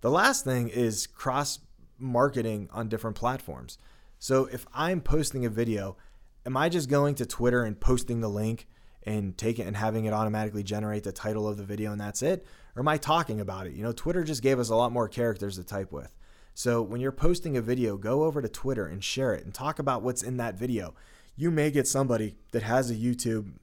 The 0.00 0.10
last 0.10 0.44
thing 0.44 0.66
is 0.66 1.06
cross 1.06 1.60
marketing 1.96 2.68
on 2.72 2.88
different 2.88 3.14
platforms. 3.14 3.78
So 4.18 4.46
if 4.46 4.66
I'm 4.74 5.00
posting 5.00 5.46
a 5.46 5.48
video, 5.48 5.96
am 6.44 6.56
I 6.56 6.68
just 6.68 6.90
going 6.90 7.14
to 7.14 7.24
Twitter 7.24 7.62
and 7.62 7.78
posting 7.78 8.20
the 8.20 8.28
link 8.28 8.66
and 9.04 9.38
take 9.38 9.60
it 9.60 9.68
and 9.68 9.76
having 9.76 10.06
it 10.06 10.12
automatically 10.12 10.64
generate 10.64 11.04
the 11.04 11.12
title 11.12 11.46
of 11.46 11.56
the 11.56 11.62
video 11.62 11.92
and 11.92 12.00
that's 12.00 12.22
it? 12.22 12.44
Or 12.74 12.80
am 12.80 12.88
I 12.88 12.98
talking 12.98 13.40
about 13.40 13.68
it? 13.68 13.74
You 13.74 13.84
know, 13.84 13.92
Twitter 13.92 14.24
just 14.24 14.42
gave 14.42 14.58
us 14.58 14.70
a 14.70 14.74
lot 14.74 14.90
more 14.90 15.06
characters 15.06 15.54
to 15.54 15.62
type 15.62 15.92
with. 15.92 16.12
So 16.54 16.80
when 16.80 17.00
you're 17.00 17.12
posting 17.12 17.56
a 17.56 17.60
video, 17.60 17.96
go 17.96 18.24
over 18.24 18.40
to 18.40 18.48
Twitter 18.48 18.86
and 18.86 19.02
share 19.02 19.34
it 19.34 19.44
and 19.44 19.52
talk 19.52 19.78
about 19.78 20.02
what's 20.02 20.22
in 20.22 20.36
that 20.36 20.54
video. 20.54 20.94
You 21.36 21.50
may 21.50 21.72
get 21.72 21.88
somebody 21.88 22.36
that 22.52 22.62
has 22.62 22.90
a 22.90 22.94
YouTube 22.94 23.54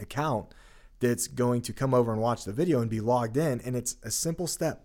account 0.00 0.52
that's 0.98 1.28
going 1.28 1.62
to 1.62 1.72
come 1.72 1.94
over 1.94 2.12
and 2.12 2.20
watch 2.20 2.44
the 2.44 2.52
video 2.52 2.80
and 2.80 2.90
be 2.90 3.00
logged 3.00 3.36
in. 3.36 3.60
And 3.60 3.76
it's 3.76 3.96
a 4.02 4.10
simple 4.10 4.48
step. 4.48 4.84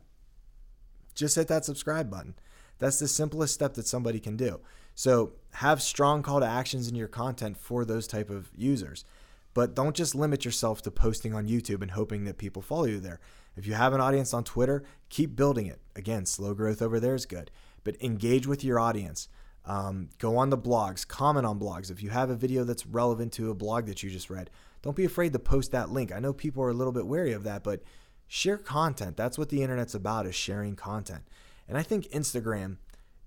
Just 1.15 1.35
hit 1.35 1.47
that 1.47 1.65
subscribe 1.65 2.09
button. 2.09 2.35
That's 2.77 2.99
the 2.99 3.07
simplest 3.07 3.55
step 3.55 3.73
that 3.73 3.87
somebody 3.87 4.19
can 4.19 4.37
do. 4.37 4.59
So 4.93 5.33
have 5.53 5.81
strong 5.81 6.21
call 6.21 6.39
to 6.41 6.45
actions 6.45 6.87
in 6.87 6.95
your 6.95 7.07
content 7.07 7.57
for 7.57 7.83
those 7.83 8.07
type 8.07 8.29
of 8.29 8.49
users. 8.55 9.05
But 9.53 9.73
don't 9.73 9.95
just 9.95 10.13
limit 10.13 10.45
yourself 10.45 10.81
to 10.83 10.91
posting 10.91 11.33
on 11.33 11.47
YouTube 11.47 11.81
and 11.81 11.91
hoping 11.91 12.25
that 12.25 12.37
people 12.37 12.61
follow 12.61 12.85
you 12.85 12.99
there. 12.99 13.19
If 13.59 13.67
you 13.67 13.73
have 13.73 13.91
an 13.91 13.99
audience 13.99 14.33
on 14.33 14.45
Twitter, 14.45 14.85
keep 15.09 15.35
building 15.35 15.65
it. 15.65 15.81
Again, 15.93 16.25
slow 16.25 16.53
growth 16.53 16.81
over 16.81 16.97
there 16.97 17.13
is 17.13 17.25
good, 17.25 17.51
but 17.83 18.01
engage 18.01 18.47
with 18.47 18.63
your 18.63 18.79
audience. 18.79 19.27
Um, 19.65 20.11
go 20.17 20.37
on 20.37 20.49
the 20.49 20.57
blogs, 20.57 21.05
comment 21.05 21.45
on 21.45 21.59
blogs. 21.59 21.91
If 21.91 22.01
you 22.01 22.09
have 22.09 22.29
a 22.29 22.35
video 22.35 22.63
that's 22.63 22.87
relevant 22.87 23.33
to 23.33 23.51
a 23.51 23.53
blog 23.53 23.87
that 23.87 24.01
you 24.01 24.09
just 24.09 24.29
read, 24.29 24.49
don't 24.81 24.95
be 24.95 25.03
afraid 25.03 25.33
to 25.33 25.39
post 25.39 25.73
that 25.73 25.89
link. 25.89 26.13
I 26.13 26.19
know 26.19 26.31
people 26.31 26.63
are 26.63 26.69
a 26.69 26.73
little 26.73 26.93
bit 26.93 27.05
wary 27.05 27.33
of 27.33 27.43
that, 27.43 27.65
but 27.65 27.83
share 28.29 28.57
content. 28.57 29.17
That's 29.17 29.37
what 29.37 29.49
the 29.49 29.61
internet's 29.61 29.93
about 29.93 30.25
is 30.25 30.35
sharing 30.35 30.77
content. 30.77 31.23
And 31.67 31.77
I 31.77 31.83
think 31.83 32.07
Instagram 32.11 32.77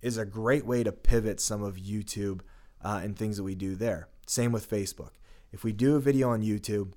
is 0.01 0.16
a 0.16 0.25
great 0.25 0.64
way 0.64 0.83
to 0.83 0.92
pivot 0.92 1.40
some 1.40 1.62
of 1.62 1.77
YouTube 1.77 2.40
uh, 2.83 3.03
and 3.05 3.18
things 3.18 3.37
that 3.37 3.45
we 3.45 3.55
do 3.55 3.77
there. 3.77 4.09
Same 4.27 4.51
with 4.51 4.71
Facebook. 4.71 5.11
If 5.53 5.62
we 5.62 5.73
do 5.73 5.97
a 5.97 6.01
video 6.01 6.31
on 6.31 6.40
YouTube, 6.40 6.95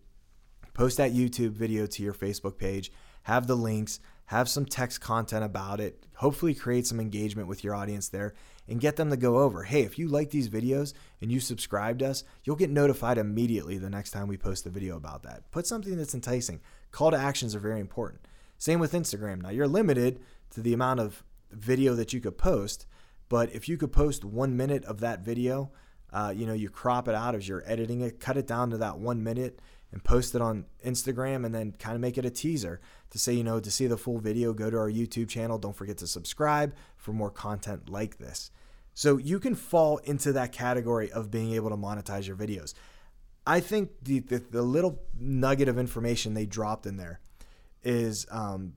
post 0.74 0.96
that 0.96 1.14
YouTube 1.14 1.52
video 1.52 1.86
to 1.86 2.02
your 2.02 2.14
Facebook 2.14 2.58
page, 2.58 2.94
have 3.26 3.48
the 3.48 3.56
links, 3.56 4.00
have 4.26 4.48
some 4.48 4.66
text 4.66 5.02
content 5.02 5.44
about 5.44 5.80
it, 5.80 6.06
hopefully 6.16 6.54
create 6.54 6.86
some 6.86 7.00
engagement 7.00 7.48
with 7.48 7.64
your 7.64 7.74
audience 7.76 8.08
there 8.08 8.34
and 8.68 8.80
get 8.80 8.96
them 8.96 9.10
to 9.10 9.18
go 9.18 9.40
over. 9.40 9.64
Hey, 9.64 9.82
if 9.82 9.98
you 9.98 10.08
like 10.08 10.30
these 10.30 10.48
videos 10.48 10.94
and 11.22 11.32
you 11.32 11.40
subscribed 11.40 12.00
to 12.00 12.10
us, 12.10 12.24
you'll 12.44 12.56
get 12.56 12.70
notified 12.70 13.18
immediately 13.18 13.80
the 13.80 13.90
next 13.90 14.12
time 14.12 14.28
we 14.28 14.38
post 14.38 14.68
a 14.68 14.70
video 14.70 14.96
about 14.96 15.24
that. 15.24 15.50
Put 15.52 15.66
something 15.66 15.98
that's 15.98 16.14
enticing. 16.14 16.62
Call 16.92 17.12
to 17.12 17.18
actions 17.18 17.56
are 17.56 17.60
very 17.60 17.80
important. 17.80 18.22
Same 18.60 18.80
with 18.80 18.94
Instagram. 18.94 19.42
Now, 19.42 19.50
you're 19.50 19.68
limited 19.68 20.20
to 20.52 20.62
the 20.62 20.74
amount 20.74 21.00
of 21.00 21.24
video 21.52 21.96
that 21.96 22.14
you 22.14 22.22
could 22.22 22.38
post, 22.38 22.86
but 23.28 23.52
if 23.54 23.68
you 23.68 23.76
could 23.76 23.92
post 23.92 24.24
one 24.24 24.56
minute 24.56 24.86
of 24.86 25.00
that 25.00 25.22
video, 25.22 25.72
uh, 26.14 26.32
you 26.36 26.46
know, 26.46 26.54
you 26.54 26.70
crop 26.70 27.08
it 27.08 27.16
out 27.16 27.34
as 27.34 27.48
you're 27.48 27.64
editing 27.66 28.02
it, 28.02 28.20
cut 28.20 28.38
it 28.38 28.46
down 28.46 28.70
to 28.70 28.78
that 28.78 29.00
one 29.00 29.24
minute 29.24 29.60
and 29.96 30.04
post 30.04 30.36
it 30.36 30.42
on 30.42 30.66
Instagram 30.86 31.46
and 31.46 31.56
then 31.56 31.72
kind 31.80 31.96
of 31.96 32.02
make 32.02 32.18
it 32.18 32.26
a 32.26 32.30
teaser 32.30 32.82
to 33.12 33.18
say, 33.18 33.32
you 33.32 33.46
know, 33.46 33.62
to 33.62 33.72
see 33.72 33.88
the 33.88 33.96
full 33.96 34.20
video, 34.20 34.52
go 34.52 34.70
to 34.70 34.78
our 34.78 34.92
YouTube 34.92 35.30
channel. 35.30 35.58
Don't 35.58 35.76
forget 35.76 35.98
to 36.00 36.06
subscribe 36.06 36.76
for 36.98 37.14
more 37.14 37.32
content 37.32 37.90
like 37.90 38.18
this. 38.18 38.52
So 38.94 39.16
you 39.16 39.40
can 39.40 39.56
fall 39.56 40.00
into 40.00 40.34
that 40.34 40.52
category 40.52 41.10
of 41.14 41.32
being 41.32 41.54
able 41.54 41.70
to 41.70 41.78
monetize 41.78 42.28
your 42.28 42.36
videos. 42.36 42.74
I 43.48 43.62
think 43.62 43.92
the, 44.04 44.20
the, 44.20 44.40
the 44.40 44.62
little 44.62 45.02
nugget 45.18 45.70
of 45.70 45.80
information 45.80 46.34
they 46.34 46.46
dropped 46.46 46.86
in 46.86 46.98
there 46.98 47.22
is 47.82 48.28
um, 48.30 48.74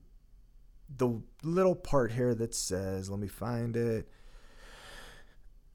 the 0.95 1.21
little 1.43 1.75
part 1.75 2.13
here 2.13 2.33
that 2.33 2.55
says, 2.55 3.09
let 3.09 3.19
me 3.19 3.27
find 3.27 3.75
it. 3.75 4.07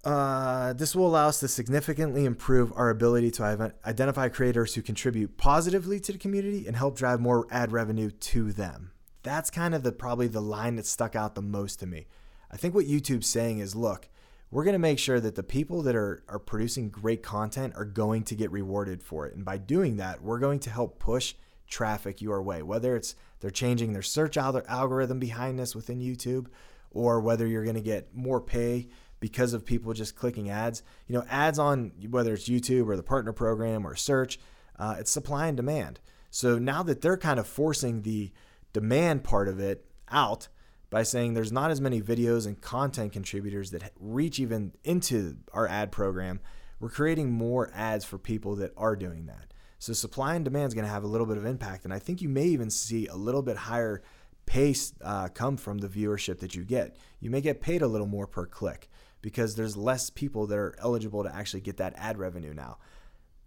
Uh, 0.04 0.74
this 0.74 0.94
will 0.94 1.06
allow 1.06 1.28
us 1.28 1.40
to 1.40 1.48
significantly 1.48 2.26
improve 2.26 2.72
our 2.76 2.90
ability 2.90 3.30
to 3.30 3.72
identify 3.86 4.28
creators 4.28 4.74
who 4.74 4.82
contribute 4.82 5.38
positively 5.38 5.98
to 5.98 6.12
the 6.12 6.18
community 6.18 6.66
and 6.66 6.76
help 6.76 6.96
drive 6.96 7.20
more 7.20 7.46
ad 7.50 7.72
revenue 7.72 8.10
to 8.10 8.52
them. 8.52 8.90
That's 9.22 9.50
kind 9.50 9.74
of 9.74 9.82
the 9.82 9.92
probably 9.92 10.28
the 10.28 10.42
line 10.42 10.76
that 10.76 10.86
stuck 10.86 11.16
out 11.16 11.34
the 11.34 11.42
most 11.42 11.80
to 11.80 11.86
me. 11.86 12.06
I 12.50 12.58
think 12.58 12.74
what 12.74 12.84
YouTube's 12.84 13.26
saying 13.26 13.60
is, 13.60 13.74
look, 13.74 14.10
we're 14.50 14.64
going 14.64 14.74
to 14.74 14.78
make 14.78 14.98
sure 14.98 15.20
that 15.20 15.36
the 15.36 15.42
people 15.42 15.80
that 15.82 15.96
are, 15.96 16.22
are 16.28 16.38
producing 16.38 16.90
great 16.90 17.22
content 17.22 17.72
are 17.74 17.86
going 17.86 18.24
to 18.24 18.34
get 18.34 18.52
rewarded 18.52 19.02
for 19.02 19.26
it. 19.26 19.34
And 19.34 19.44
by 19.44 19.56
doing 19.56 19.96
that, 19.96 20.22
we're 20.22 20.38
going 20.38 20.60
to 20.60 20.70
help 20.70 20.98
push 20.98 21.34
traffic 21.66 22.20
your 22.20 22.42
way, 22.42 22.62
whether 22.62 22.94
it's 22.94 23.16
they're 23.40 23.50
changing 23.50 23.94
their 23.94 24.02
search 24.02 24.36
algorithm 24.36 25.18
behind 25.18 25.58
this 25.58 25.74
within 25.74 26.00
YouTube 26.00 26.46
or 26.90 27.20
whether 27.20 27.46
you're 27.46 27.64
going 27.64 27.74
to 27.74 27.80
get 27.80 28.14
more 28.14 28.40
pay 28.40 28.88
because 29.24 29.54
of 29.54 29.64
people 29.64 29.94
just 29.94 30.14
clicking 30.14 30.50
ads. 30.50 30.82
You 31.06 31.14
know, 31.14 31.24
ads 31.30 31.58
on 31.58 31.92
whether 32.10 32.34
it's 32.34 32.46
YouTube 32.46 32.88
or 32.88 32.94
the 32.94 33.02
partner 33.02 33.32
program 33.32 33.86
or 33.86 33.96
search, 33.96 34.38
uh, 34.78 34.96
it's 34.98 35.10
supply 35.10 35.46
and 35.46 35.56
demand. 35.56 35.98
So 36.28 36.58
now 36.58 36.82
that 36.82 37.00
they're 37.00 37.16
kind 37.16 37.40
of 37.40 37.46
forcing 37.46 38.02
the 38.02 38.32
demand 38.74 39.24
part 39.24 39.48
of 39.48 39.58
it 39.60 39.86
out 40.10 40.48
by 40.90 41.04
saying 41.04 41.32
there's 41.32 41.50
not 41.50 41.70
as 41.70 41.80
many 41.80 42.02
videos 42.02 42.46
and 42.46 42.60
content 42.60 43.14
contributors 43.14 43.70
that 43.70 43.92
reach 43.98 44.38
even 44.38 44.74
into 44.84 45.38
our 45.54 45.66
ad 45.66 45.90
program, 45.90 46.38
we're 46.78 46.90
creating 46.90 47.32
more 47.32 47.70
ads 47.72 48.04
for 48.04 48.18
people 48.18 48.56
that 48.56 48.74
are 48.76 48.94
doing 48.94 49.24
that. 49.24 49.54
So 49.78 49.94
supply 49.94 50.34
and 50.34 50.44
demand 50.44 50.68
is 50.68 50.74
going 50.74 50.84
to 50.84 50.92
have 50.92 51.02
a 51.02 51.08
little 51.08 51.26
bit 51.26 51.38
of 51.38 51.46
impact, 51.46 51.86
and 51.86 51.94
I 51.94 51.98
think 51.98 52.20
you 52.20 52.28
may 52.28 52.44
even 52.44 52.68
see 52.68 53.06
a 53.06 53.16
little 53.16 53.40
bit 53.40 53.56
higher 53.56 54.02
pace 54.46 54.92
uh, 55.02 55.28
come 55.28 55.56
from 55.56 55.78
the 55.78 55.88
viewership 55.88 56.40
that 56.40 56.54
you 56.54 56.64
get. 56.64 56.96
You 57.20 57.30
may 57.30 57.40
get 57.40 57.60
paid 57.60 57.82
a 57.82 57.86
little 57.86 58.06
more 58.06 58.26
per 58.26 58.46
click 58.46 58.88
because 59.22 59.54
there's 59.54 59.76
less 59.76 60.10
people 60.10 60.46
that 60.46 60.58
are 60.58 60.74
eligible 60.78 61.22
to 61.22 61.34
actually 61.34 61.62
get 61.62 61.78
that 61.78 61.94
ad 61.96 62.18
revenue 62.18 62.52
now. 62.52 62.78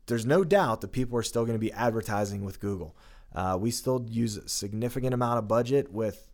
There's 0.07 0.25
no 0.25 0.43
doubt 0.43 0.81
that 0.81 0.91
people 0.91 1.17
are 1.19 1.23
still 1.23 1.45
going 1.45 1.55
to 1.57 1.60
be 1.60 1.71
advertising 1.71 2.43
with 2.43 2.60
Google. 2.60 2.95
Uh, 3.36 3.57
we 3.60 3.71
still 3.71 4.05
use 4.10 4.38
a 4.38 4.47
significant 4.49 5.13
amount 5.13 5.39
of 5.39 5.47
budget 5.47 5.91
with 5.91 6.27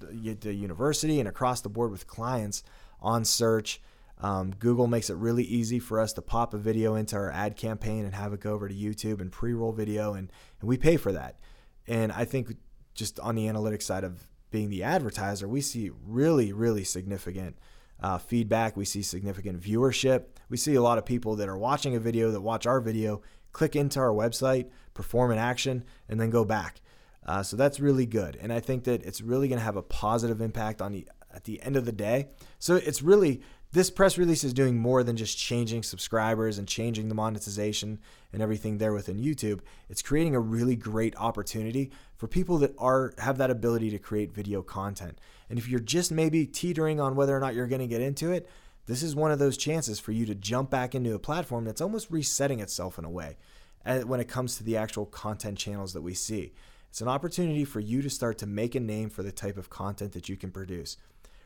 the, 0.00 0.34
the 0.34 0.54
university 0.54 1.20
and 1.20 1.28
across 1.28 1.60
the 1.60 1.68
board 1.68 1.90
with 1.90 2.06
clients 2.06 2.62
on 3.00 3.24
search. 3.24 3.80
Um, 4.20 4.52
Google 4.58 4.88
makes 4.88 5.10
it 5.10 5.16
really 5.16 5.44
easy 5.44 5.78
for 5.78 6.00
us 6.00 6.12
to 6.14 6.22
pop 6.22 6.52
a 6.54 6.58
video 6.58 6.96
into 6.96 7.16
our 7.16 7.30
ad 7.30 7.54
campaign 7.56 8.04
and 8.04 8.14
have 8.14 8.32
it 8.32 8.40
go 8.40 8.52
over 8.52 8.68
to 8.68 8.74
YouTube 8.74 9.20
and 9.20 9.30
pre-roll 9.30 9.72
video, 9.72 10.14
and, 10.14 10.32
and 10.60 10.68
we 10.68 10.76
pay 10.76 10.96
for 10.96 11.12
that. 11.12 11.38
And 11.86 12.10
I 12.10 12.24
think 12.24 12.56
just 12.98 13.20
on 13.20 13.36
the 13.36 13.46
analytics 13.46 13.82
side 13.82 14.02
of 14.02 14.24
being 14.50 14.70
the 14.70 14.82
advertiser, 14.82 15.46
we 15.46 15.60
see 15.60 15.90
really, 16.04 16.52
really 16.52 16.82
significant 16.82 17.56
uh, 18.00 18.18
feedback. 18.18 18.76
We 18.76 18.84
see 18.84 19.02
significant 19.02 19.60
viewership. 19.60 20.24
We 20.48 20.56
see 20.56 20.74
a 20.74 20.82
lot 20.82 20.98
of 20.98 21.06
people 21.06 21.36
that 21.36 21.48
are 21.48 21.56
watching 21.56 21.94
a 21.94 22.00
video 22.00 22.32
that 22.32 22.40
watch 22.40 22.66
our 22.66 22.80
video 22.80 23.22
click 23.52 23.76
into 23.76 24.00
our 24.00 24.10
website, 24.10 24.70
perform 24.94 25.30
an 25.30 25.38
action, 25.38 25.84
and 26.08 26.20
then 26.20 26.30
go 26.30 26.44
back. 26.44 26.80
Uh, 27.24 27.42
so 27.42 27.56
that's 27.56 27.78
really 27.78 28.06
good. 28.06 28.36
And 28.40 28.52
I 28.52 28.58
think 28.58 28.84
that 28.84 29.04
it's 29.04 29.20
really 29.20 29.48
going 29.48 29.58
to 29.58 29.64
have 29.64 29.76
a 29.76 29.82
positive 29.82 30.40
impact 30.40 30.82
on 30.82 30.92
the 30.92 31.08
at 31.32 31.44
the 31.44 31.62
end 31.62 31.76
of 31.76 31.84
the 31.84 31.92
day. 31.92 32.28
So 32.58 32.76
it's 32.76 33.02
really 33.02 33.42
this 33.72 33.90
press 33.90 34.16
release 34.16 34.44
is 34.44 34.54
doing 34.54 34.78
more 34.78 35.02
than 35.02 35.16
just 35.16 35.36
changing 35.36 35.82
subscribers 35.82 36.56
and 36.56 36.66
changing 36.66 37.08
the 37.08 37.14
monetization 37.14 37.98
and 38.32 38.40
everything 38.40 38.78
there 38.78 38.94
within 38.94 39.18
YouTube. 39.18 39.60
It's 39.90 40.00
creating 40.00 40.34
a 40.34 40.40
really 40.40 40.74
great 40.74 41.14
opportunity 41.16 41.90
for 42.16 42.28
people 42.28 42.56
that 42.58 42.74
are 42.78 43.12
have 43.18 43.36
that 43.38 43.50
ability 43.50 43.90
to 43.90 43.98
create 43.98 44.32
video 44.32 44.62
content. 44.62 45.18
And 45.50 45.58
if 45.58 45.68
you're 45.68 45.80
just 45.80 46.10
maybe 46.10 46.46
teetering 46.46 46.98
on 46.98 47.14
whether 47.14 47.36
or 47.36 47.40
not 47.40 47.54
you're 47.54 47.66
going 47.66 47.80
to 47.80 47.86
get 47.86 48.00
into 48.00 48.32
it, 48.32 48.48
this 48.86 49.02
is 49.02 49.14
one 49.14 49.30
of 49.30 49.38
those 49.38 49.58
chances 49.58 50.00
for 50.00 50.12
you 50.12 50.24
to 50.24 50.34
jump 50.34 50.70
back 50.70 50.94
into 50.94 51.14
a 51.14 51.18
platform 51.18 51.66
that's 51.66 51.82
almost 51.82 52.10
resetting 52.10 52.60
itself 52.60 52.98
in 52.98 53.04
a 53.04 53.10
way 53.10 53.36
uh, 53.84 54.00
when 54.00 54.18
it 54.18 54.28
comes 54.28 54.56
to 54.56 54.64
the 54.64 54.78
actual 54.78 55.04
content 55.04 55.58
channels 55.58 55.92
that 55.92 56.00
we 56.00 56.14
see. 56.14 56.54
It's 56.88 57.02
an 57.02 57.08
opportunity 57.08 57.66
for 57.66 57.80
you 57.80 58.00
to 58.00 58.08
start 58.08 58.38
to 58.38 58.46
make 58.46 58.74
a 58.74 58.80
name 58.80 59.10
for 59.10 59.22
the 59.22 59.30
type 59.30 59.58
of 59.58 59.68
content 59.68 60.12
that 60.12 60.30
you 60.30 60.38
can 60.38 60.50
produce. 60.50 60.96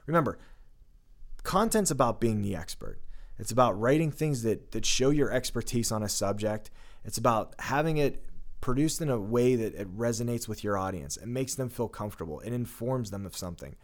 Remember, 0.06 0.38
content's 1.42 1.90
about 1.90 2.20
being 2.20 2.42
the 2.42 2.56
expert. 2.56 3.00
It's 3.38 3.50
about 3.50 3.78
writing 3.80 4.10
things 4.10 4.42
that 4.42 4.72
that 4.72 4.84
show 4.84 5.10
your 5.10 5.30
expertise 5.32 5.90
on 5.90 6.02
a 6.02 6.08
subject. 6.08 6.70
It's 7.04 7.18
about 7.18 7.54
having 7.58 7.96
it 7.96 8.24
produced 8.60 9.00
in 9.00 9.10
a 9.10 9.18
way 9.18 9.56
that 9.56 9.74
it 9.74 9.96
resonates 9.96 10.46
with 10.46 10.62
your 10.62 10.78
audience. 10.78 11.16
It 11.16 11.26
makes 11.26 11.54
them 11.54 11.68
feel 11.68 11.88
comfortable. 11.88 12.40
It 12.40 12.52
informs 12.52 13.10
them 13.10 13.26
of 13.26 13.36
something. 13.36 13.74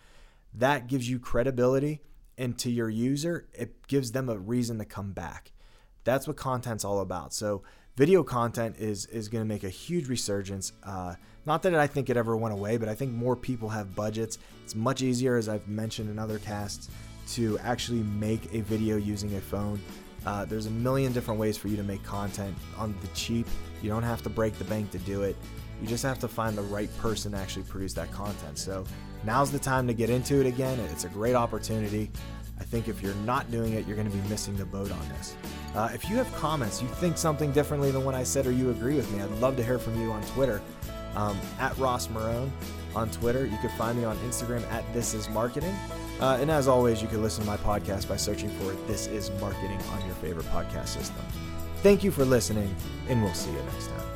That 0.55 0.87
gives 0.87 1.11
you 1.11 1.19
credibility 1.19 2.03
and 2.39 2.57
to 2.59 2.71
your 2.71 2.89
user, 2.89 3.49
it 3.53 3.87
gives 3.89 4.13
them 4.13 4.29
a 4.29 4.39
reason 4.39 4.79
to 4.79 4.85
come 4.85 5.13
back. 5.13 5.51
That's 6.05 6.27
what 6.27 6.37
content's 6.37 6.85
all 6.85 7.01
about. 7.01 7.35
So 7.35 7.65
video 7.97 8.23
content 8.23 8.77
is 8.79 9.07
is 9.07 9.29
going 9.29 9.43
to 9.43 9.49
make 9.49 9.65
a 9.65 9.69
huge 9.69 10.09
resurgence. 10.09 10.73
Uh, 10.85 11.17
not 11.45 11.63
that 11.65 11.75
I 11.75 11.87
think 11.87 12.09
it 12.09 12.17
ever 12.17 12.37
went 12.37 12.55
away, 12.55 12.77
but 12.77 12.89
I 12.89 12.95
think 12.95 13.13
more 13.13 13.35
people 13.35 13.69
have 13.71 13.95
budgets. 13.95 14.39
It's 14.65 14.75
much 14.75 15.03
easier, 15.03 15.37
as 15.37 15.49
I've 15.49 15.67
mentioned 15.67 16.09
in 16.09 16.19
other 16.19 16.39
casts, 16.39 16.89
to 17.35 17.59
actually 17.61 18.03
make 18.03 18.53
a 18.55 18.61
video 18.61 18.97
using 18.97 19.37
a 19.37 19.41
phone. 19.41 19.81
Uh, 20.27 20.45
there's 20.45 20.67
a 20.67 20.71
million 20.71 21.13
different 21.13 21.39
ways 21.39 21.57
for 21.57 21.69
you 21.69 21.77
to 21.77 21.83
make 21.83 22.03
content 22.03 22.55
on 22.77 22.95
the 23.01 23.09
cheap. 23.09 23.47
You 23.83 23.91
don't 23.91 24.03
have 24.03 24.23
to 24.23 24.31
break 24.31 24.59
the 24.59 24.65
bank 24.65 24.91
to 24.93 24.99
do 24.99 25.23
it. 25.23 25.37
You 25.81 25.87
just 25.87 26.03
have 26.03 26.19
to 26.21 26.29
find 26.29 26.57
the 26.57 26.63
right 26.63 26.95
person 26.99 27.33
to 27.33 27.39
actually 27.39 27.63
produce 27.63 27.93
that 27.95 28.11
content. 28.11 28.59
So 28.59 28.85
now's 29.25 29.51
the 29.51 29.59
time 29.59 29.87
to 29.87 29.95
get 29.95 30.11
into 30.11 30.41
it 30.41 30.47
again. 30.47 30.79
It's 30.91 31.05
a 31.05 31.09
great 31.09 31.35
opportunity. 31.35 32.11
I 32.61 32.65
think 32.65 32.89
if 32.89 33.01
you're 33.01 33.15
not 33.17 33.51
doing 33.51 33.75
it, 33.75 33.87
you're 33.87 33.97
going 33.97 34.11
to 34.11 34.17
be 34.17 34.29
missing 34.29 34.57
the 34.57 34.65
boat 34.65 34.91
on 34.91 35.09
this. 35.11 35.37
Uh, 35.77 35.91
if 35.95 36.11
you 36.11 36.17
have 36.17 36.33
comments, 36.35 36.83
you 36.83 36.89
think 36.89 37.17
something 37.17 37.53
differently 37.53 37.93
than 37.93 38.05
what 38.05 38.17
I 38.17 38.25
said, 38.25 38.47
or 38.47 38.51
you 38.51 38.71
agree 38.71 38.97
with 38.97 39.11
me, 39.13 39.23
I'd 39.23 39.31
love 39.39 39.57
to 39.57 39.65
hear 39.65 39.79
from 39.79 40.01
you 40.01 40.11
on 40.11 40.23
Twitter 40.23 40.61
um, 41.15 41.39
at 41.61 41.77
Ross 41.79 42.09
Marone 42.09 42.51
on 42.97 43.11
Twitter. 43.11 43.47
You 43.47 43.57
can 43.59 43.71
find 43.71 43.97
me 43.97 44.05
on 44.05 44.17
Instagram 44.19 44.69
at 44.73 44.93
This 44.93 45.15
Is 45.15 45.29
Marketing. 45.29 45.75
Uh, 46.21 46.39
and 46.41 46.51
as 46.51 46.67
always, 46.67 47.01
you 47.01 47.09
can 47.09 47.23
listen 47.23 47.45
to 47.45 47.51
my 47.51 47.57
podcast 47.59 48.09
by 48.09 48.17
searching 48.17 48.51
for 48.51 48.73
This 48.87 49.07
Is 49.07 49.31
Marketing 49.41 49.81
on 49.93 50.05
your 50.05 50.15
favorite 50.17 50.47
podcast 50.47 50.89
system. 50.89 51.25
Thank 51.83 52.03
you 52.03 52.11
for 52.11 52.25
listening, 52.25 52.75
and 53.09 53.23
we'll 53.23 53.35
see 53.35 53.53
you 53.53 53.63
next 53.73 53.87
time. 53.89 54.08